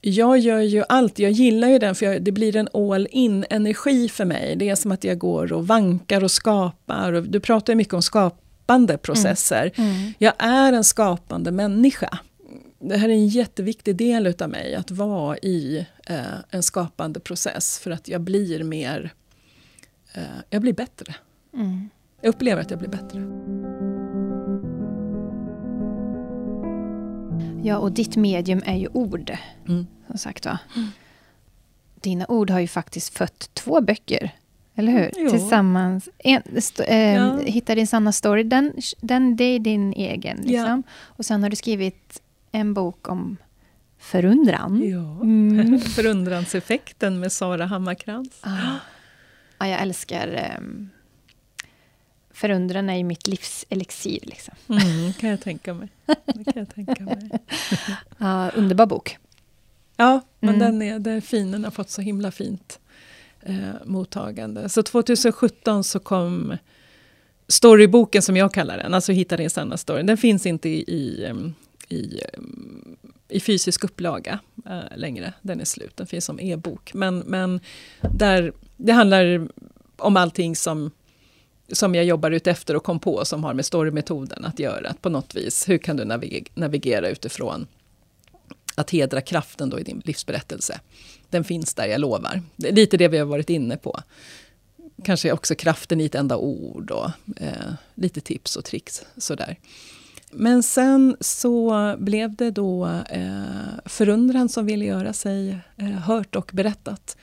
[0.00, 3.44] jag gör ju allt, jag gillar ju den för jag, det blir en all in
[3.50, 4.56] energi för mig.
[4.56, 7.12] Det är som att jag går och vankar och skapar.
[7.12, 9.72] Och du pratar ju mycket om skapande processer.
[9.76, 9.90] Mm.
[9.90, 10.12] Mm.
[10.18, 12.18] Jag är en skapande människa.
[12.80, 16.20] Det här är en jätteviktig del utav mig, att vara i eh,
[16.50, 17.78] en skapande process.
[17.78, 19.12] För att jag blir mer,
[20.14, 21.14] eh, jag blir bättre.
[21.54, 21.88] Mm.
[22.20, 23.20] Jag upplever att jag blir bättre.
[27.62, 29.36] Ja, och ditt medium är ju ord.
[29.68, 29.86] Mm.
[30.06, 30.58] Som sagt va.
[30.76, 30.88] Mm.
[32.00, 34.30] Dina ord har ju faktiskt fött två böcker.
[34.74, 35.10] Eller hur?
[35.16, 35.30] Jo.
[35.30, 36.08] Tillsammans.
[36.18, 37.38] En, st- äh, ja.
[37.38, 38.42] Hitta din sanna story.
[38.42, 40.36] Den, den, det är din egen.
[40.36, 40.54] Liksom.
[40.54, 40.82] Ja.
[41.00, 42.22] Och sen har du skrivit
[42.52, 43.36] en bok om
[43.98, 44.88] förundran.
[44.88, 45.20] Ja.
[45.22, 45.80] Mm.
[45.80, 48.38] Förundranseffekten med Sara Hammarkrans.
[48.40, 48.76] Ah.
[49.58, 50.90] Ja, jag älskar um,
[52.30, 54.20] förundran är ju mitt livs elixir.
[54.22, 54.54] Liksom.
[54.68, 55.88] Mm, kan jag tänka mig.
[56.06, 57.30] Det kan jag tänka mig.
[58.20, 59.18] uh, underbar bok.
[59.96, 60.66] Ja, men mm.
[60.66, 61.50] den, är, den är fin.
[61.50, 62.80] Den har fått så himla fint
[63.42, 64.68] eh, mottagande.
[64.68, 66.56] Så 2017 så kom
[67.48, 70.02] storyboken som jag kallar den, alltså Hitta din sanna story.
[70.02, 71.32] Den finns inte i, i,
[71.88, 72.40] i, eh,
[73.28, 75.32] i fysisk upplaga eh, längre.
[75.42, 76.94] Den är slut, den finns som e-bok.
[76.94, 77.60] Men, men
[78.14, 79.48] där, det handlar
[79.96, 80.90] om allting som
[81.72, 84.88] som jag jobbar ut efter och kom på som har med storymetoden att göra.
[84.88, 86.04] Att på något vis, hur kan du
[86.54, 87.66] navigera utifrån
[88.74, 90.80] att hedra kraften då i din livsberättelse.
[91.30, 92.42] Den finns där, jag lovar.
[92.56, 94.00] Det är lite det vi har varit inne på.
[95.04, 99.56] Kanske också kraften i ett enda ord och eh, lite tips och tricks sådär.
[100.32, 103.42] Men sen så blev det då eh,
[103.84, 107.16] förundran som ville göra sig eh, hört och berättat.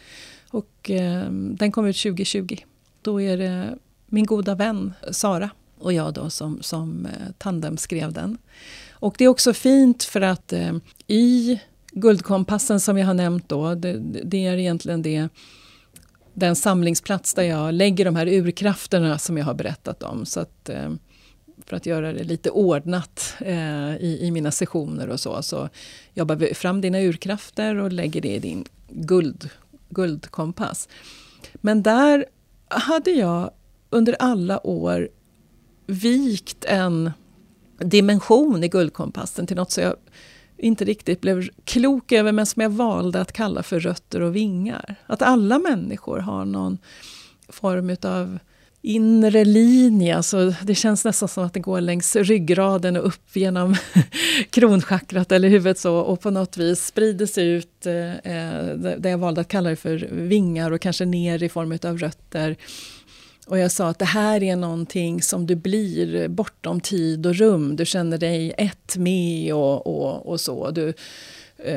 [0.50, 2.58] Och eh, den kom ut 2020.
[3.02, 5.50] Då är det min goda vän Sara
[5.80, 8.38] och jag då som, som eh, tandem skrev den.
[8.92, 10.74] Och det är också fint för att eh,
[11.08, 11.60] i
[11.92, 15.30] Guldkompassen som jag har nämnt då, det, det, är egentligen det,
[16.34, 20.26] den samlingsplats där jag lägger de här urkrafterna som jag har berättat om.
[20.26, 20.90] Så att, eh,
[21.66, 25.70] för att göra det lite ordnat eh, i, i mina sessioner och så, så
[26.14, 29.50] jobbar vi fram dina urkrafter och lägger det i din guld,
[29.90, 30.90] guldkompass.
[31.54, 32.26] Men där
[32.68, 33.52] hade jag
[33.90, 35.10] under alla år
[35.86, 37.12] vikt en
[37.78, 39.96] dimension i guldkompassen till något som jag
[40.58, 44.96] inte riktigt blev klok över men som jag valde att kalla för rötter och vingar.
[45.08, 46.78] Att alla människor har någon
[47.50, 48.40] form utav
[48.86, 50.18] inre linje.
[50.18, 53.76] Alltså det känns nästan som att det går längs ryggraden och upp genom
[54.50, 58.14] kronchakrat eller huvudet så och på något vis sprider sig ut, eh,
[58.98, 62.56] det jag valde att kalla det för vingar och kanske ner i form av rötter
[63.48, 67.76] Och jag sa att det här är någonting som du blir bortom tid och rum.
[67.76, 70.72] Du känner dig ett med och, och, och så.
[70.72, 70.94] Du,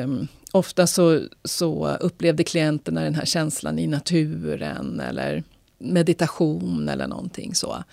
[0.03, 5.43] um, ofta så, så upplevde klienterna den här känslan i naturen eller
[5.79, 7.83] meditation eller någonting så.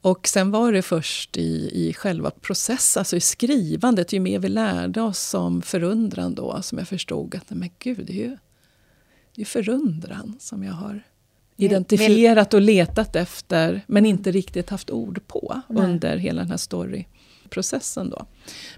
[0.00, 4.48] Och sen var det först i, i själva processen, alltså i skrivandet, ju mer vi
[4.48, 8.36] lärde oss om förundran då, som jag förstod att men gud, det är ju
[9.34, 11.02] det är förundran som jag har
[11.56, 15.84] identifierat och letat efter, men inte riktigt haft ord på Nej.
[15.84, 18.10] under hela den här storyprocessen.
[18.10, 18.26] Då.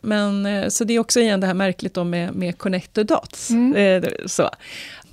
[0.01, 3.51] Men, eh, så det är också igen det här märkligt då med, med connected dots.
[3.51, 4.03] Mm.
[4.05, 4.51] Eh, så,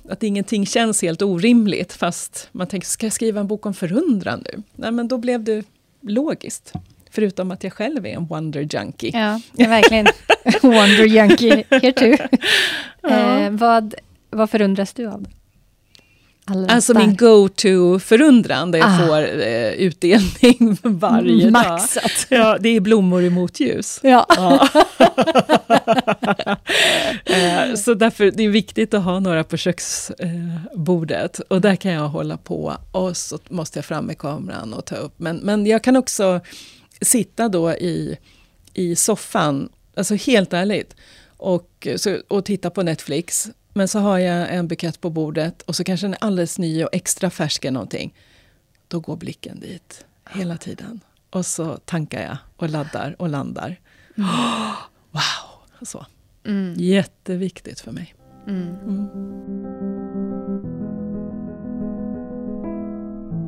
[0.08, 4.44] att ingenting känns helt orimligt, fast man tänker, ska jag skriva en bok om förundran
[4.52, 4.62] nu?
[4.74, 5.64] Nej, men då blev det
[6.00, 6.72] logiskt.
[7.10, 9.10] Förutom att jag själv är en wonder junkie.
[9.54, 10.06] Ja, verkligen
[10.62, 12.16] wonder junkie here too.
[13.02, 13.40] Ja.
[13.40, 13.94] Eh, vad,
[14.30, 15.26] vad förundras du av?
[16.44, 19.06] Alldeles alltså min go-to-förundran där jag ah.
[19.06, 22.02] får eh, utdelning varje Maxat.
[22.04, 22.12] dag.
[22.38, 24.00] Ja, det är blommor i motljus.
[24.02, 24.26] Ja.
[24.28, 24.68] ja.
[27.24, 31.38] eh, så därför det är viktigt att ha några på köksbordet.
[31.38, 34.96] och där kan jag hålla på och så måste jag fram med kameran och ta
[34.96, 35.14] upp.
[35.16, 36.40] Men, men jag kan också
[37.00, 38.18] sitta då i,
[38.74, 40.96] i soffan, alltså helt ärligt,
[41.36, 45.76] och, så, och titta på Netflix men så har jag en bukett på bordet och
[45.76, 48.14] så kanske den är alldeles ny och extra färsk eller någonting.
[48.88, 51.00] Då går blicken dit hela tiden.
[51.30, 53.80] Och så tankar jag och laddar och landar.
[54.16, 54.28] Mm.
[55.10, 55.82] wow!
[55.82, 56.06] Så.
[56.46, 56.74] Mm.
[56.76, 58.14] Jätteviktigt för mig.
[58.46, 58.68] Mm.
[58.68, 59.08] mm.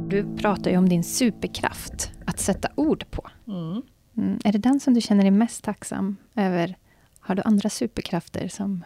[0.09, 3.31] Du pratar ju om din superkraft, att sätta ord på.
[3.47, 3.83] Mm.
[4.17, 4.41] mm.
[4.45, 6.77] Är det den som du känner dig mest tacksam över?
[7.21, 8.85] Har du andra superkrafter som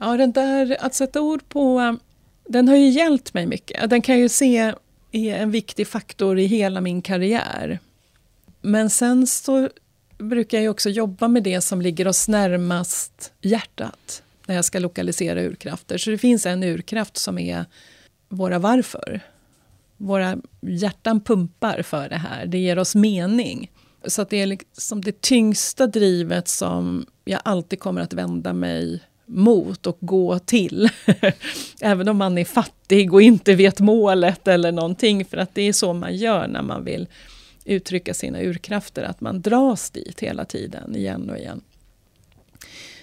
[0.00, 1.92] Ja, den där att sätta ord på, eh,
[2.48, 3.90] den har ju hjälpt mig mycket.
[3.90, 4.74] Den kan jag ju se
[5.12, 7.78] är en viktig faktor i hela min karriär.
[8.60, 9.68] Men sen så
[10.18, 15.42] brukar jag också jobba med det som ligger oss närmast hjärtat när jag ska lokalisera
[15.42, 15.98] urkrafter.
[15.98, 17.64] Så det finns en urkraft som är
[18.28, 19.20] våra varför.
[19.96, 23.70] Våra hjärtan pumpar för det här, det ger oss mening.
[24.04, 29.00] Så att det är liksom det tyngsta drivet som jag alltid kommer att vända mig
[29.30, 30.88] mot och gå till.
[31.80, 35.24] Även om man är fattig och inte vet målet eller någonting.
[35.24, 37.08] För att det är så man gör när man vill
[37.64, 39.02] uttrycka sina urkrafter.
[39.02, 41.60] Att man dras dit hela tiden, igen och igen.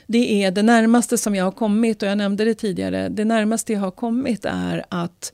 [0.07, 3.09] Det är det närmaste som jag har kommit, och jag nämnde det tidigare.
[3.09, 5.33] Det närmaste jag har kommit är att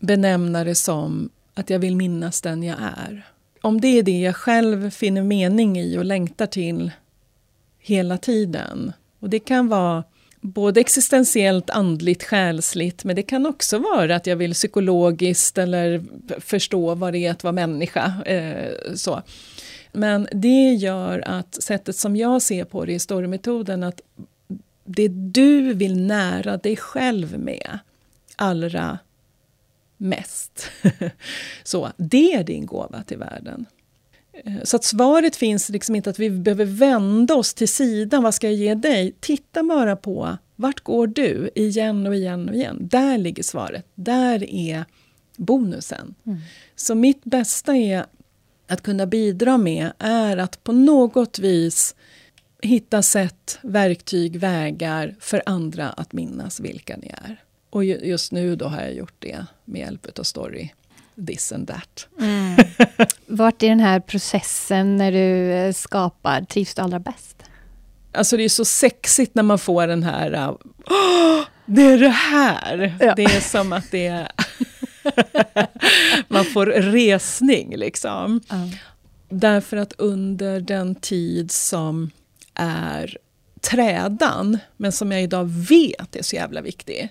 [0.00, 3.26] benämna det som att jag vill minnas den jag är.
[3.60, 6.90] Om det är det jag själv finner mening i och längtar till
[7.78, 8.92] hela tiden.
[9.20, 10.04] Och det kan vara
[10.40, 16.04] både existentiellt, andligt, själsligt men det kan också vara att jag vill psykologiskt eller
[16.40, 18.22] förstå vad det är att vara människa.
[18.26, 19.22] Eh, så.
[19.92, 24.00] Men det gör att sättet som jag ser på det i storymetoden att
[24.84, 27.78] det du vill nära dig själv med
[28.36, 28.98] allra
[29.96, 30.70] mest.
[31.62, 33.66] så, det är din gåva till världen.
[34.32, 38.22] Eh, så att svaret finns liksom inte att vi behöver vända oss till sidan.
[38.22, 39.14] Vad ska jag ge dig?
[39.20, 41.50] Titta bara på vart går du?
[41.54, 42.88] Igen och igen och igen.
[42.90, 43.86] Där ligger svaret.
[43.94, 44.84] Där är
[45.36, 46.14] bonusen.
[46.26, 46.38] Mm.
[46.76, 48.06] Så mitt bästa är
[48.66, 51.94] att kunna bidra med är att på något vis
[52.62, 57.42] hitta sätt, verktyg, vägar för andra att minnas vilka ni är.
[57.70, 60.68] Och just nu då har jag gjort det med hjälp av Story
[61.26, 62.08] this and that.
[62.20, 62.56] Mm.
[63.26, 67.36] Vart i den här processen när du eh, skapar trivs du allra bäst?
[68.12, 72.96] Alltså det är så sexigt när man får den här, oh, det är det här!
[73.00, 73.14] Ja.
[73.14, 74.28] Det är som att det är...
[76.28, 78.40] man får resning liksom.
[78.50, 78.70] Mm.
[79.28, 82.10] Därför att under den tid som
[82.54, 83.18] är
[83.60, 87.08] trädan, men som jag idag vet är så jävla viktig.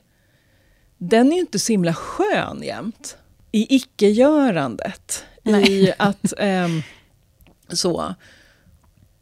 [0.98, 3.18] Den är inte så himla skön jämt
[3.52, 5.26] i icke-görandet.
[5.46, 6.34] I att...
[6.40, 6.84] Um,
[7.70, 8.16] så.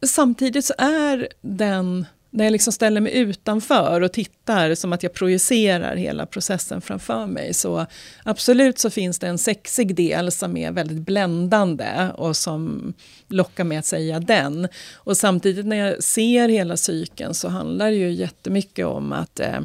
[0.06, 5.12] Samtidigt så är den, när jag liksom ställer mig utanför och tittar som att jag
[5.12, 7.86] projicerar hela processen framför mig, så
[8.22, 12.92] absolut så finns det en sexig del som är väldigt bländande och som
[13.28, 14.68] lockar mig att säga den.
[14.94, 19.60] Och samtidigt när jag ser hela cykeln så handlar det ju jättemycket om att eh,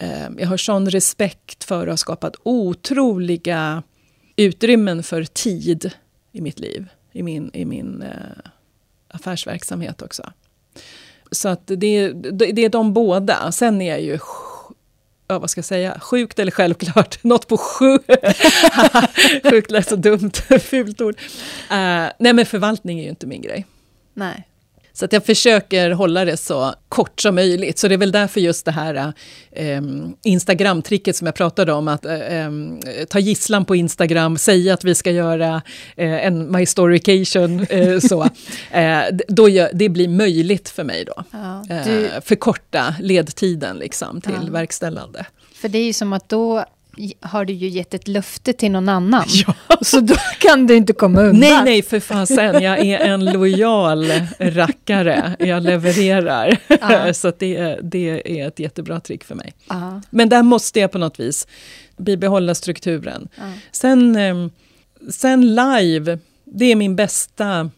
[0.00, 3.82] Ehm, jag har sån respekt för att ha skapat otroliga
[4.36, 5.90] utrymmen för tid
[6.32, 8.50] i mitt liv, i min, i min eh,
[9.08, 10.32] affärsverksamhet också.
[11.30, 12.12] Så att det,
[12.52, 13.52] det är de båda.
[13.52, 14.18] Sen är jag ju
[15.28, 17.98] ja, vad ska jag säga, sjukt eller självklart, något på sju.
[19.50, 21.14] sjukt lät så dumt, fult ord.
[21.14, 23.66] Uh, nej men förvaltning är ju inte min grej.
[24.14, 24.46] Nej.
[24.92, 27.78] Så att jag försöker hålla det så kort som möjligt.
[27.78, 29.12] Så det är väl därför just det här
[29.52, 29.82] eh,
[30.24, 32.50] Instagram-tricket som jag pratade om, att eh,
[33.08, 35.62] ta gisslan på Instagram, säga att vi ska göra
[35.96, 38.28] eh, en My Storycation, eh, så.
[38.70, 41.24] Eh, då gör, det blir möjligt för mig då.
[41.30, 42.06] Ja, du...
[42.06, 44.52] Eh, förkorta ledtiden liksom till ja.
[44.52, 45.26] verkställande.
[45.54, 46.64] För det är ju som att då
[47.20, 49.24] har du ju gett ett löfte till någon annan.
[49.46, 49.54] Ja.
[49.82, 51.40] Så då kan du inte komma undan.
[51.40, 52.62] Nej, nej, för fasen.
[52.62, 55.36] Jag är en lojal rackare.
[55.38, 56.58] Jag levererar.
[56.68, 57.14] Ja.
[57.20, 59.54] Så det, det är ett jättebra trick för mig.
[59.68, 60.02] Ja.
[60.10, 61.46] Men där måste jag på något vis
[61.96, 63.28] bibehålla strukturen.
[63.72, 64.50] Sen, ehm,
[65.10, 67.70] sen live, det är min bästa...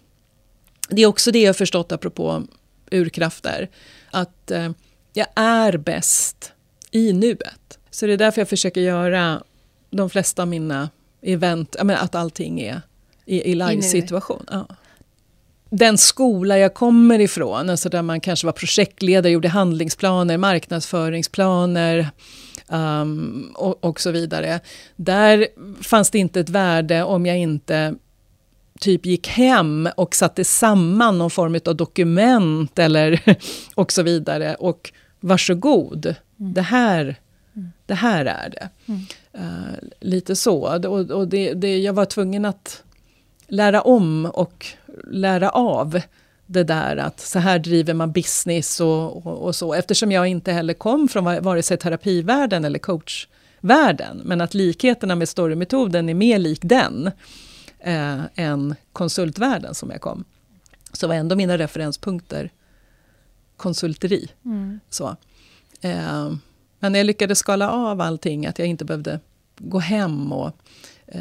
[0.89, 2.43] Det är också det jag förstått apropå
[2.91, 3.69] urkrafter.
[4.11, 4.71] Att eh,
[5.13, 6.53] jag är bäst
[6.91, 7.79] i nuet.
[7.93, 9.43] Så det är därför jag försöker göra
[9.91, 10.91] de flesta av mina
[11.23, 12.81] event, att allting är
[13.27, 14.47] i, i live-situation.
[14.51, 14.67] Ja.
[15.71, 22.11] Den skola jag kommer ifrån, alltså där man kanske var projektledare, gjorde handlingsplaner, marknadsföringsplaner
[22.69, 24.61] um, och, och så vidare.
[24.97, 25.49] Där
[25.83, 27.95] fanns det inte ett värde om jag inte
[28.81, 33.21] typ gick hem och satte samman någon form av dokument eller
[33.75, 34.55] och så vidare.
[34.55, 36.17] Och varsågod, mm.
[36.37, 37.17] det här
[37.87, 38.69] det här är det.
[38.87, 39.01] Mm.
[39.39, 40.89] Uh, lite så.
[40.89, 42.83] Och, och det, det, jag var tvungen att
[43.47, 44.67] lära om och
[45.11, 46.01] lära av
[46.47, 49.75] det där att så här driver man business och, och, och, så.
[49.75, 54.21] Eftersom jag inte heller kom från vare sig terapivärlden eller coachvärlden.
[54.25, 57.11] Men att likheterna med storymetoden är mer lik den
[57.79, 60.25] eh, än konsultvärlden som jag kom.
[60.93, 62.51] Så var ändå mina referenspunkter
[63.57, 64.31] konsulteri.
[64.45, 64.81] Mm.
[64.91, 65.17] Så.
[65.81, 66.33] Eh,
[66.83, 69.21] men jag lyckades skala av allting, att jag inte behövde
[69.59, 70.53] gå hem och
[71.07, 71.21] eh,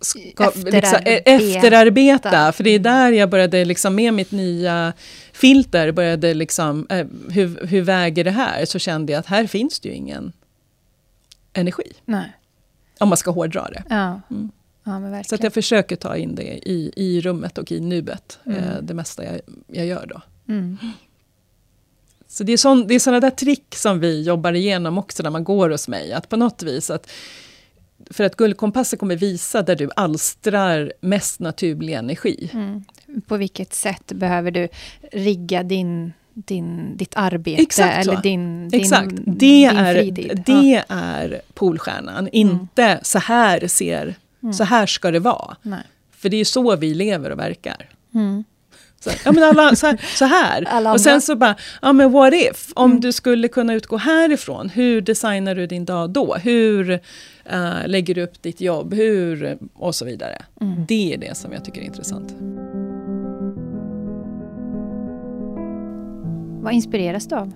[0.00, 0.98] ska, efterarbeta.
[0.98, 2.52] Liksom, eh, efterarbeta.
[2.52, 4.92] För det är där jag började, liksom, med mitt nya
[5.32, 8.64] filter, började liksom, eh, hur, hur väger det här?
[8.64, 10.32] Så kände jag att här finns det ju ingen
[11.52, 11.92] energi.
[12.04, 12.32] Nej.
[12.98, 13.84] Om man ska hårdra det.
[13.88, 14.20] Ja.
[14.30, 14.50] Mm.
[14.84, 18.58] Ja, så att jag försöker ta in det i, i rummet och i nuet, mm.
[18.58, 20.20] eh, det mesta jag, jag gör då.
[20.52, 20.78] Mm.
[22.34, 25.30] Så det är, sån, det är såna där trick som vi jobbar igenom också när
[25.30, 26.12] man går hos mig.
[26.12, 27.10] Att på något vis att
[28.10, 32.50] för att Guldkompassen kommer visa där du alstrar mest naturlig energi.
[32.52, 32.84] Mm.
[33.26, 34.68] På vilket sätt behöver du
[35.12, 37.62] rigga din, din, ditt arbete?
[37.62, 39.10] Exakt eller din, din, Exakt.
[39.10, 40.42] Det, din är, fritid.
[40.46, 40.96] det ja.
[40.96, 42.30] är polstjärnan, mm.
[42.32, 44.52] inte så här ser, mm.
[44.52, 45.56] så här ska det vara.
[45.62, 45.82] Nej.
[46.10, 47.88] För det är så vi lever och verkar.
[48.14, 48.44] Mm.
[49.04, 50.00] Så, ja, men alla, så här.
[50.16, 50.92] Så här.
[50.92, 52.72] och sen så bara, ja men what if?
[52.74, 53.00] Om mm.
[53.00, 56.34] du skulle kunna utgå härifrån, hur designar du din dag då?
[56.34, 58.94] Hur uh, lägger du upp ditt jobb?
[58.94, 60.44] Hur, och så vidare.
[60.60, 60.86] Mm.
[60.88, 62.34] Det är det som jag tycker är intressant.
[66.62, 67.52] Vad inspireras du av?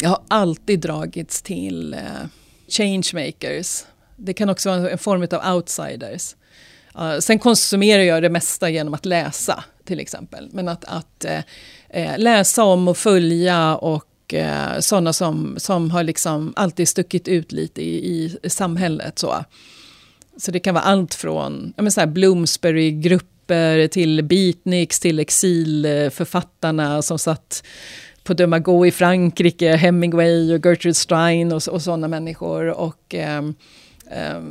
[0.00, 2.26] Jag har alltid dragits till uh,
[2.68, 3.84] changemakers.
[4.16, 6.36] Det kan också vara en form av outsiders.
[6.98, 10.48] Uh, sen konsumerar jag det mesta genom att läsa till exempel.
[10.52, 11.40] Men att, att eh,
[11.88, 17.52] eh, läsa om och följa och eh, sådana som, som har liksom alltid stuckit ut
[17.52, 19.18] lite i, i samhället.
[19.18, 19.44] Så.
[20.36, 21.72] så det kan vara allt från
[22.06, 27.62] Bloomsbury-grupper till beatniks, till exilförfattarna som satt
[28.26, 32.66] på Dumago i Frankrike, Hemingway och Gertrude Stein och, och sådana människor.
[32.66, 33.42] Och eh,
[34.10, 34.42] eh,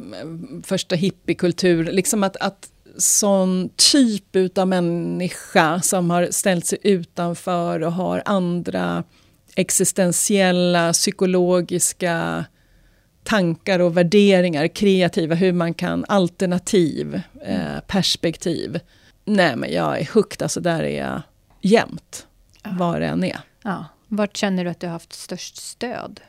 [0.64, 7.94] första hippiekultur, liksom att, att sån typ av människa som har ställt sig utanför och
[7.94, 9.04] har andra
[9.56, 12.46] existentiella, psykologiska
[13.24, 18.80] tankar och värderingar, kreativa, hur man kan, alternativ, eh, perspektiv.
[19.26, 21.22] Nej men jag är hooked, alltså där är jag
[21.62, 22.28] jämt,
[22.64, 22.70] ja.
[22.80, 23.40] var det än är.
[23.64, 23.86] Ja.
[24.08, 26.22] Vart känner du att du har haft störst stöd?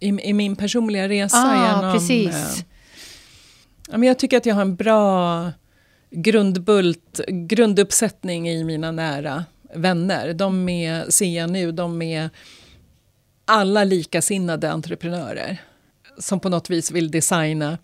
[0.00, 1.92] I, i min personliga resa ah, genom...
[1.92, 2.58] Precis.
[2.58, 2.64] Eh,
[3.88, 5.52] Ja, men jag tycker att jag har en bra
[6.10, 10.34] grundbult, grunduppsättning i mina nära vänner.
[10.34, 12.30] De är, ser jag nu, de är
[13.44, 15.62] alla likasinnade entreprenörer
[16.18, 17.78] som på något vis vill designa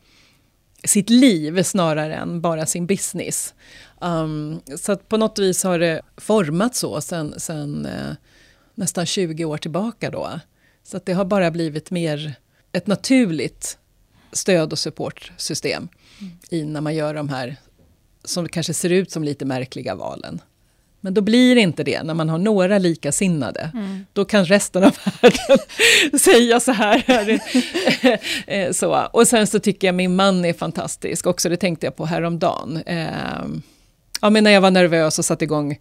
[0.85, 3.55] sitt liv snarare än bara sin business.
[4.01, 8.13] Um, så på något vis har det format så sen, sen eh,
[8.75, 10.41] nästan 20 år tillbaka då.
[10.83, 12.35] Så att det har bara blivit mer
[12.73, 13.79] ett naturligt
[14.33, 15.89] stöd och supportsystem
[16.21, 16.33] mm.
[16.51, 17.57] i när man gör de här
[18.25, 20.41] som kanske ser ut som lite märkliga valen.
[21.01, 23.71] Men då blir det inte det när man har några likasinnade.
[23.75, 24.07] Mm.
[24.13, 25.59] Då kan resten av världen
[26.21, 27.41] säga så här.
[28.47, 29.09] Eh, så.
[29.13, 32.83] Och sen så tycker jag min man är fantastisk också, det tänkte jag på häromdagen.
[32.87, 33.45] Eh,
[34.21, 35.79] ja, men när jag var nervös och satte igång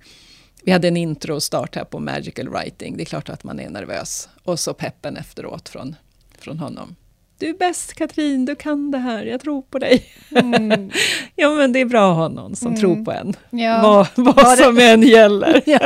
[0.64, 2.98] vi hade en intro-start här på Magical Writing.
[2.98, 4.30] Det är klart att man är nervös.
[4.44, 5.96] Och så peppen efteråt från,
[6.38, 6.96] från honom.
[7.40, 10.06] Du är bäst Katrin, du kan det här, jag tror på dig.
[10.36, 10.92] Mm.
[11.36, 12.80] ja men det är bra att ha någon som mm.
[12.80, 13.34] tror på en.
[13.50, 14.08] Ja.
[14.16, 14.90] Vad, vad som det...
[14.90, 15.62] än gäller.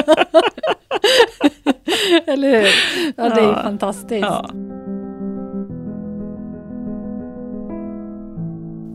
[2.27, 2.67] Eller hur?
[3.17, 3.63] Ja, det är ja.
[3.63, 4.21] fantastiskt.
[4.21, 4.49] Ja.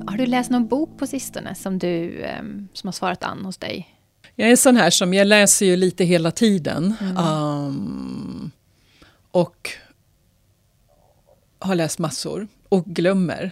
[0.07, 3.57] Har du läst någon bok på sistone som, du, ehm, som har svarat an hos
[3.57, 3.89] dig?
[4.35, 6.95] Jag är sån här som, jag läser ju lite hela tiden.
[7.01, 7.17] Mm.
[7.17, 8.51] Um,
[9.31, 9.71] och
[11.59, 13.51] har läst massor och glömmer.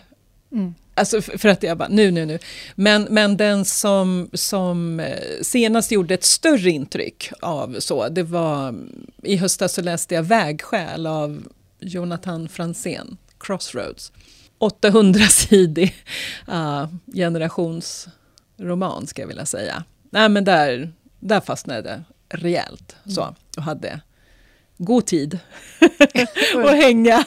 [0.52, 0.74] Mm.
[0.94, 2.38] Alltså för att jag bara, nu, nu, nu.
[2.74, 8.74] Men, men den som, som eh, senast gjorde ett större intryck av så, det var
[9.22, 11.42] i höstas så läste jag Vägskäl av
[11.80, 14.12] Jonathan Franzén, Crossroads.
[14.58, 15.94] 800-sidig
[16.48, 19.84] uh, generationsroman, ska jag vilja säga.
[20.10, 23.34] Nej, men där, där fastnade det rejält så, mm.
[23.56, 24.00] och hade
[24.78, 25.38] god tid
[26.54, 27.24] och hänga.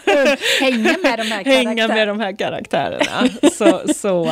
[0.60, 1.46] hänga med de här.
[1.46, 3.30] Hänga med de här karaktärerna.
[3.54, 4.26] så, så,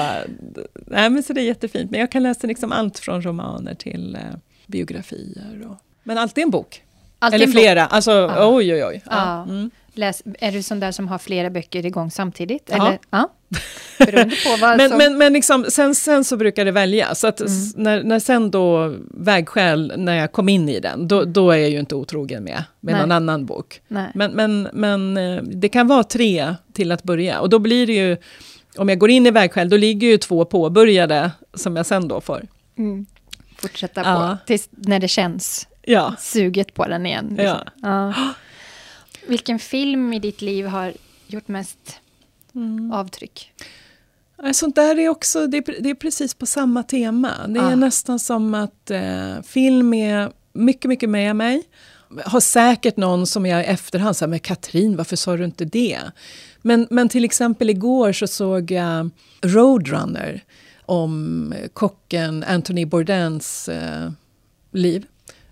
[0.74, 1.92] nej, men så det är jättefint.
[1.92, 4.22] Men jag kan läsa liksom allt från romaner till eh,
[4.68, 5.68] biografier.
[5.70, 6.84] Och, men alltid en bok.
[7.20, 7.84] Alltid Eller flera.
[7.84, 7.94] Bok.
[7.94, 8.56] Alltså, ja.
[8.56, 9.04] oj, oj, oj.
[9.06, 9.44] Ja.
[9.44, 9.72] Mm.
[9.98, 12.70] Läs, är du sån där som har flera böcker igång samtidigt?
[12.72, 12.76] Ja.
[12.76, 13.00] Eller?
[13.10, 13.30] ja.
[13.98, 14.98] Beroende på vad men, som...
[14.98, 17.16] men, men liksom, sen, sen så brukar det välja.
[17.16, 17.52] Så mm.
[17.76, 21.70] när, när sen då Vägskäl, när jag kom in i den, då, då är jag
[21.70, 23.82] ju inte otrogen med, med någon annan bok.
[23.88, 24.12] Nej.
[24.16, 27.40] Men, men, men eh, det kan vara tre till att börja.
[27.40, 28.18] Och då blir det ju,
[28.78, 32.22] om jag går in i Vägskäl, då ligger ju två påbörjade som jag sen då
[32.22, 32.48] får.
[32.78, 33.06] Mm.
[33.58, 34.38] Fortsätta på, ja.
[34.46, 36.16] tills när det känns ja.
[36.20, 37.36] suget på den igen.
[37.38, 37.60] Liksom.
[37.82, 38.14] Ja.
[39.28, 40.94] Vilken film i ditt liv har
[41.28, 42.00] gjort mest
[42.56, 42.92] mm.
[42.92, 43.52] avtryck?
[44.54, 47.32] Sånt där är också, det är, det är, precis på samma tema.
[47.48, 47.76] Det är ah.
[47.76, 51.64] nästan som att eh, film är mycket, mycket med mig.
[52.26, 56.00] Har säkert någon som jag i efterhand säger, men Katrin, varför sa du inte det?
[56.62, 59.10] Men, men till exempel igår så såg jag
[59.42, 60.44] Roadrunner
[60.86, 64.12] om kocken Anthony Bourdains eh,
[64.72, 65.06] liv.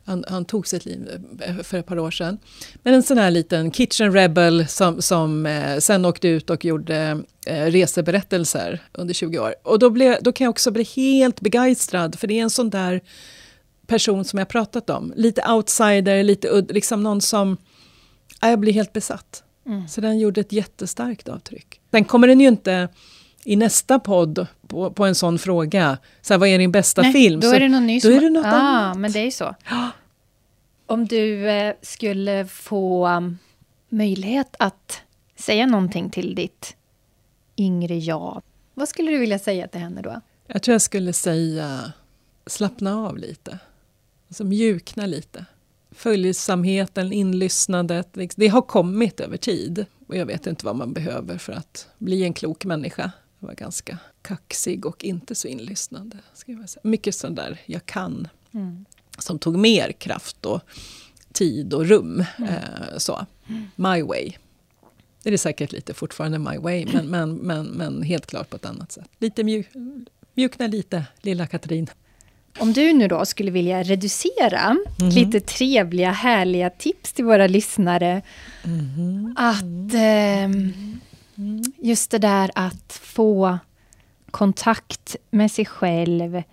[0.06, 1.10] Han, han, tog sitt liv
[1.41, 2.38] eh, för ett par år sedan.
[2.84, 7.24] Men en sån här liten kitchen rebel som, som eh, sen åkte ut och gjorde
[7.45, 9.56] eh, reseberättelser under 20 år.
[9.64, 12.70] Och då, blev, då kan jag också bli helt begeistrad, för det är en sån
[12.70, 13.01] där
[13.88, 15.14] person som jag pratat om.
[15.16, 17.58] Lite outsider, lite liksom någon som...
[18.41, 19.43] Ja, jag blir helt besatt.
[19.66, 19.88] Mm.
[19.88, 21.82] Så den gjorde ett jättestarkt avtryck.
[21.91, 22.89] Sen kommer den ju inte
[23.45, 27.13] i nästa podd på, på en sån fråga, så här, vad är din bästa Nej,
[27.13, 27.39] film?
[27.39, 28.97] Då så, är det någon ny då är det något ah, annat.
[28.97, 29.55] Men det är så.
[30.85, 33.37] Om du eh, skulle få um,
[33.89, 35.01] möjlighet att
[35.35, 36.75] säga någonting till ditt
[37.57, 38.41] yngre jag,
[38.73, 40.21] vad skulle du vilja säga till henne då?
[40.47, 41.93] Jag tror jag skulle säga
[42.45, 43.59] slappna av lite.
[44.27, 45.45] Alltså mjukna lite.
[45.91, 49.85] Följsamheten, inlyssnandet, det har kommit över tid.
[50.07, 53.11] Och jag vet inte vad man behöver för att bli en klok människa.
[53.45, 56.17] Var ganska kaxig och inte så inlyssnande.
[56.33, 56.81] Ska jag säga.
[56.83, 58.27] Mycket sånt där jag kan.
[58.53, 58.85] Mm.
[59.17, 60.61] Som tog mer kraft och
[61.31, 62.25] tid och rum.
[62.37, 62.49] Mm.
[62.49, 63.25] Eh, så.
[63.75, 64.31] My way.
[65.23, 68.65] Det är säkert lite fortfarande my way, men, men, men, men helt klart på ett
[68.65, 69.09] annat sätt.
[69.19, 69.67] Lite mjuk,
[70.33, 71.89] mjukna lite, lilla Katrin.
[72.59, 75.09] Om du nu då skulle vilja reducera mm.
[75.13, 78.21] lite trevliga, härliga tips till våra lyssnare.
[78.63, 79.35] Mm.
[79.37, 80.49] Att eh,
[81.77, 83.57] just det där att få
[84.31, 86.43] kontakt med sig själv,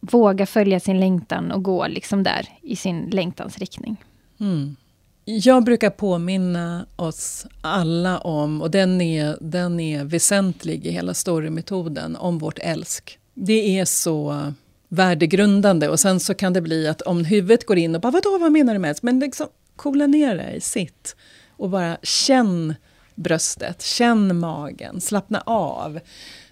[0.00, 3.96] våga följa sin längtan och gå liksom där i sin längtans riktning.
[4.40, 4.76] Mm.
[5.24, 12.16] Jag brukar påminna oss alla om, och den är, den är väsentlig i hela storymetoden,
[12.16, 13.18] om vårt älsk.
[13.34, 14.52] Det är så
[14.88, 18.38] värdegrundande och sen så kan det bli att om huvudet går in och bara vadå,
[18.38, 19.02] vad menar du med älsk?
[19.02, 19.46] Men liksom
[19.76, 21.16] coola ner dig, sitt
[21.50, 22.74] och bara känn
[23.16, 26.00] bröstet, känn magen, slappna av.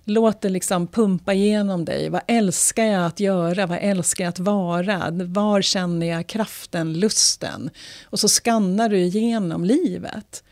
[0.04, 2.08] Låt det liksom pumpa igenom dig.
[2.08, 3.66] Vad älskar jag att göra?
[3.66, 5.10] Vad älskar jag att vara?
[5.10, 7.70] Var känner jag kraften, lusten?
[8.04, 10.44] Och så skannar du igenom livet.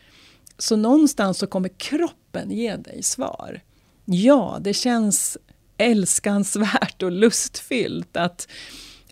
[0.57, 3.61] Så någonstans så kommer kroppen ge dig svar.
[4.05, 5.37] Ja, det känns
[5.77, 8.47] älskansvärt och lustfyllt att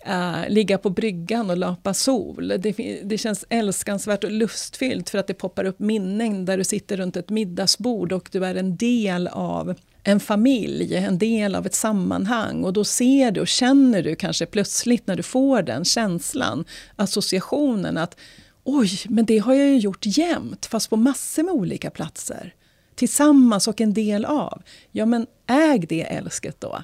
[0.08, 2.54] Uh, ligga på bryggan och lapa sol.
[2.60, 6.98] Det, det känns älskansvärt och lustfyllt för att det poppar upp minnen där du sitter
[6.98, 11.76] runt ett middagsbord och du är en del av en familj, en del av ett
[11.76, 12.64] sammanhang.
[12.64, 17.98] Och då ser du och känner du kanske plötsligt när du får den känslan, associationen
[17.98, 18.18] att
[18.64, 22.54] oj, men det har jag ju gjort jämt, fast på massor med olika platser.
[22.96, 24.62] Tillsammans och en del av.
[24.92, 26.84] Ja, men äg det älsket då.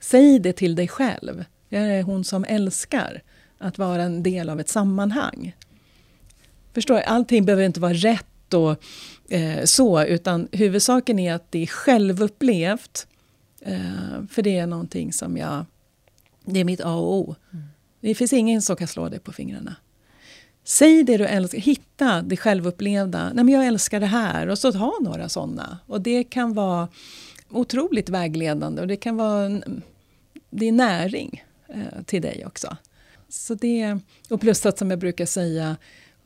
[0.00, 1.44] Säg det till dig själv.
[1.68, 3.22] Jag är hon som älskar
[3.58, 5.56] att vara en del av ett sammanhang.
[6.74, 8.84] Förstår Allting behöver inte vara rätt och
[9.32, 13.06] eh, så, utan huvudsaken är att det är självupplevt.
[13.60, 15.64] Eh, för det är någonting som jag...
[16.44, 17.34] Det är mitt A och O.
[17.52, 17.64] Mm.
[18.00, 19.76] Det finns ingen som kan slå dig på fingrarna.
[20.64, 23.32] Säg det du älskar, hitta det självupplevda.
[23.34, 24.48] Nej, men jag älskar det här.
[24.48, 25.78] Och så ha några sådana.
[25.86, 26.88] Och det kan vara
[27.50, 29.48] otroligt vägledande och det kan vara
[30.50, 31.44] det är näring
[31.74, 32.76] Eh, till dig också.
[33.28, 33.98] Så det,
[34.30, 35.76] och plus att som jag brukar säga,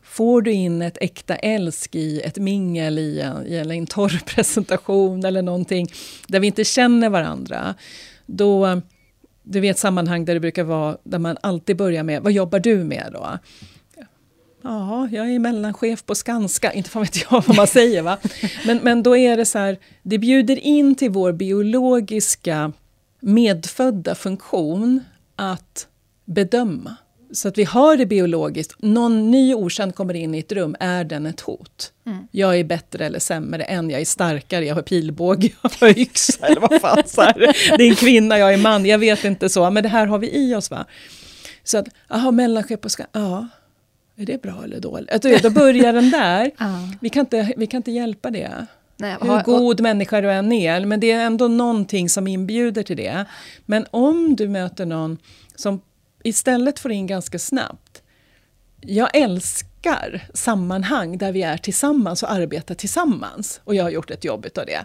[0.03, 5.25] får du in ett äkta älsk i ett mingel, i en, i en torr presentation
[5.25, 5.89] eller någonting
[6.27, 7.75] där vi inte känner varandra,
[8.27, 8.81] då
[9.43, 12.85] du vet sammanhang där det brukar vara, där man alltid börjar med, vad jobbar du
[12.85, 13.39] med då?
[14.63, 18.19] Ja, jag är mellanchef på Skanska, inte fan vet jag vad man säger va.
[18.67, 22.73] Men, men då är det så här, det bjuder in till vår biologiska
[23.21, 25.01] medfödda funktion
[25.39, 25.87] att
[26.25, 26.97] bedöma.
[27.33, 28.75] Så att vi har det biologiskt.
[28.79, 31.93] Någon ny okänd kommer in i ett rum, är den ett hot?
[32.07, 32.29] Mm.
[32.31, 36.47] Jag är bättre eller sämre än, jag är starkare, jag har pilbåge, jag har yxa
[36.47, 37.03] eller vad fan.
[37.07, 37.35] Så här.
[37.79, 39.71] Det är en kvinna, jag är man, jag vet inte så.
[39.71, 40.71] Men det här har vi i oss.
[40.71, 40.87] va.
[41.65, 43.49] Så att, jaha, mellanchef på Skanska, ja.
[44.17, 45.43] Är det bra eller dåligt?
[45.43, 46.51] Då börjar den där.
[47.01, 48.67] vi, kan inte, vi kan inte hjälpa det.
[49.01, 52.97] Nej, Hur god människa du än är, men det är ändå någonting som inbjuder till
[52.97, 53.25] det.
[53.67, 55.19] Men om du möter någon
[55.55, 55.81] som
[56.23, 58.03] istället får in ganska snabbt,
[58.81, 63.61] jag älskar sammanhang där vi är tillsammans och arbetar tillsammans.
[63.65, 64.85] Och jag har gjort ett jobb av det.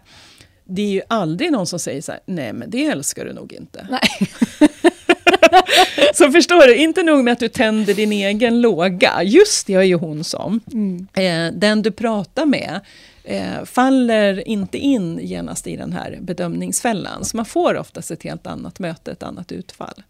[0.65, 3.53] Det är ju aldrig någon som säger så här, nej men det älskar du nog
[3.53, 3.87] inte.
[3.89, 4.29] Nej.
[6.13, 9.81] så förstår du, inte nog med att du tänder din egen låga, just det är
[9.81, 10.59] ju hon som.
[10.73, 11.07] Mm.
[11.13, 12.79] Eh, den du pratar med
[13.23, 17.25] eh, faller inte in genast i den här bedömningsfällan.
[17.25, 20.03] Så man får oftast ett helt annat möte, ett annat utfall.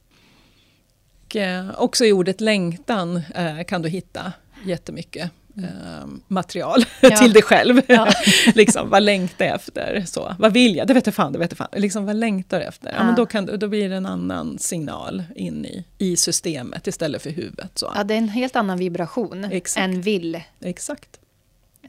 [1.25, 4.33] Och, eh, också i ordet längtan eh, kan du hitta
[4.65, 7.17] jättemycket eh, material ja.
[7.17, 7.81] till dig själv.
[7.87, 8.07] Ja.
[8.55, 10.03] liksom, vad längtar jag efter?
[10.07, 10.87] Så, vad vill jag?
[10.87, 11.67] Det vet jag fan, det vet jag fan.
[11.73, 12.89] Liksom, vad längtar jag efter?
[12.89, 12.95] Ja.
[12.97, 17.21] ja men då, kan, då blir det en annan signal in i, i systemet istället
[17.21, 17.71] för huvudet.
[17.77, 17.91] Så.
[17.95, 19.83] Ja, det är en helt annan vibration Exakt.
[19.83, 20.41] än vill.
[20.61, 21.19] Exakt.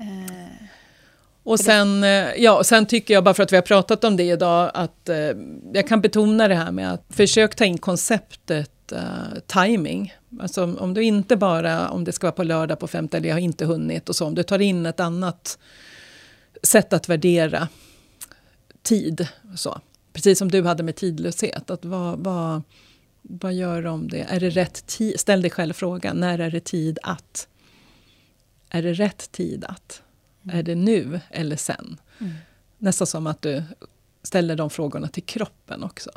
[0.00, 0.66] Eh.
[1.44, 4.22] Och sen, eh, ja, sen tycker jag, bara för att vi har pratat om det
[4.22, 5.16] idag, att eh,
[5.72, 9.02] jag kan betona det här med att försök ta in konceptet eh,
[9.46, 10.14] timing.
[10.40, 13.34] Alltså om du inte bara, om det ska vara på lördag på femte, eller jag
[13.34, 15.58] har inte hunnit och så, om du tar in ett annat
[16.62, 17.68] sätt att värdera
[18.82, 19.28] tid.
[19.56, 19.80] Så.
[20.12, 21.70] Precis som du hade med tidlöshet.
[21.70, 22.62] Att vad, vad,
[23.22, 24.26] vad gör om det?
[24.28, 25.20] Är det rätt tid?
[25.20, 27.48] Ställ dig själv frågan, när är det tid att?
[28.70, 30.02] Är det rätt tid att?
[30.52, 32.00] Är det nu eller sen?
[32.18, 32.32] Mm.
[32.78, 33.62] Nästan som att du
[34.22, 36.10] ställer de frågorna till kroppen också.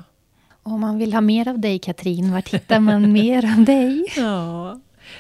[0.63, 4.05] Om man vill ha mer av dig, Katrin, var hittar man mer av dig?
[4.17, 4.80] Ja,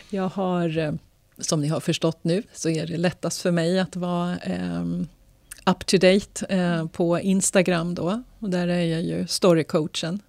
[0.09, 0.93] jag har, eh,
[1.37, 5.07] som ni har förstått nu, så är det lättast för mig att vara um,
[5.65, 8.23] up to date uh, på Instagram då.
[8.39, 10.21] Och där är jag ju storycoachen.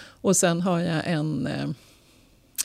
[0.00, 1.70] Och sen har jag en uh,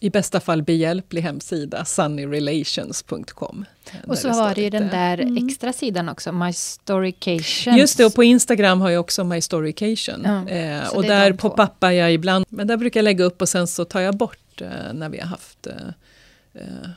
[0.01, 3.65] i bästa fall behjälplig hemsida, sunnyrelations.com.
[4.07, 5.47] Och så har du ju den där mm.
[5.47, 7.77] extra sidan också, My Storycation.
[7.77, 10.21] Just det, och på Instagram har jag också My Storycation.
[10.23, 13.67] Ja, eh, och där poppar jag ibland, men där brukar jag lägga upp och sen
[13.67, 15.73] så tar jag bort eh, när vi har haft eh,
[16.53, 16.89] eh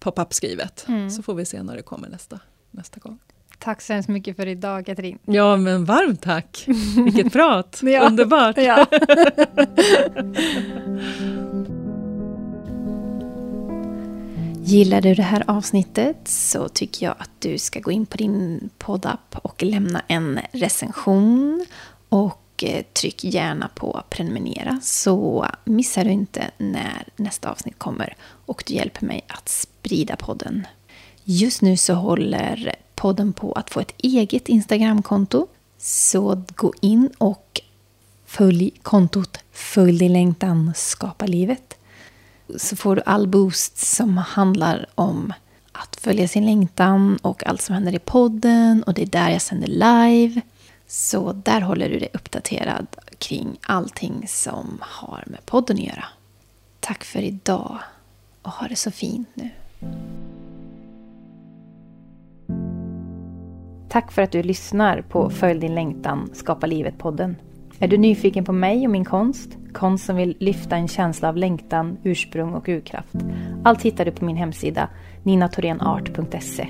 [0.00, 0.84] pop-up skrivet.
[0.88, 1.10] Mm.
[1.10, 3.18] Så får vi se när det kommer nästa, nästa gång.
[3.58, 5.18] Tack så hemskt mycket för idag, Katrin.
[5.24, 6.64] Ja, men varmt tack.
[7.04, 7.80] Vilket prat.
[7.82, 8.06] ja.
[8.06, 8.56] Underbart.
[8.56, 8.86] Ja.
[14.68, 18.70] Gillar du det här avsnittet så tycker jag att du ska gå in på din
[18.78, 21.66] poddapp och lämna en recension.
[22.08, 28.16] Och eh, tryck gärna på prenumerera så missar du inte när nästa avsnitt kommer.
[28.46, 30.66] Och du hjälper mig att sprida podden.
[31.24, 35.46] Just nu så håller podden på att få ett eget Instagramkonto.
[35.78, 37.60] Så gå in och
[38.26, 41.77] följ kontot Följ din längtan, skapa livet
[42.56, 45.32] så får du all boost som handlar om
[45.72, 48.82] att följa sin längtan och allt som händer i podden.
[48.82, 50.40] Och det är där jag sänder live.
[50.86, 52.86] Så där håller du dig uppdaterad
[53.18, 56.04] kring allting som har med podden att göra.
[56.80, 57.78] Tack för idag
[58.42, 59.50] och ha det så fint nu.
[63.88, 67.36] Tack för att du lyssnar på Följ din längtan, Skapa livet-podden.
[67.80, 69.56] Är du nyfiken på mig och min konst?
[69.72, 73.14] Konst som vill lyfta en känsla av längtan, ursprung och urkraft.
[73.64, 74.88] Allt hittar du på min hemsida
[75.22, 76.68] ninatorenart.se.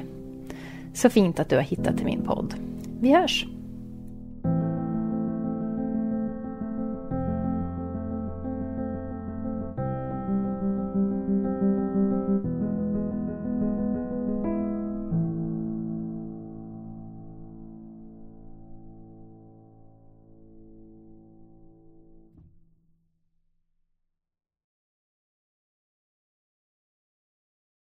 [0.94, 2.54] Så fint att du har hittat till min podd.
[3.00, 3.46] Vi hörs!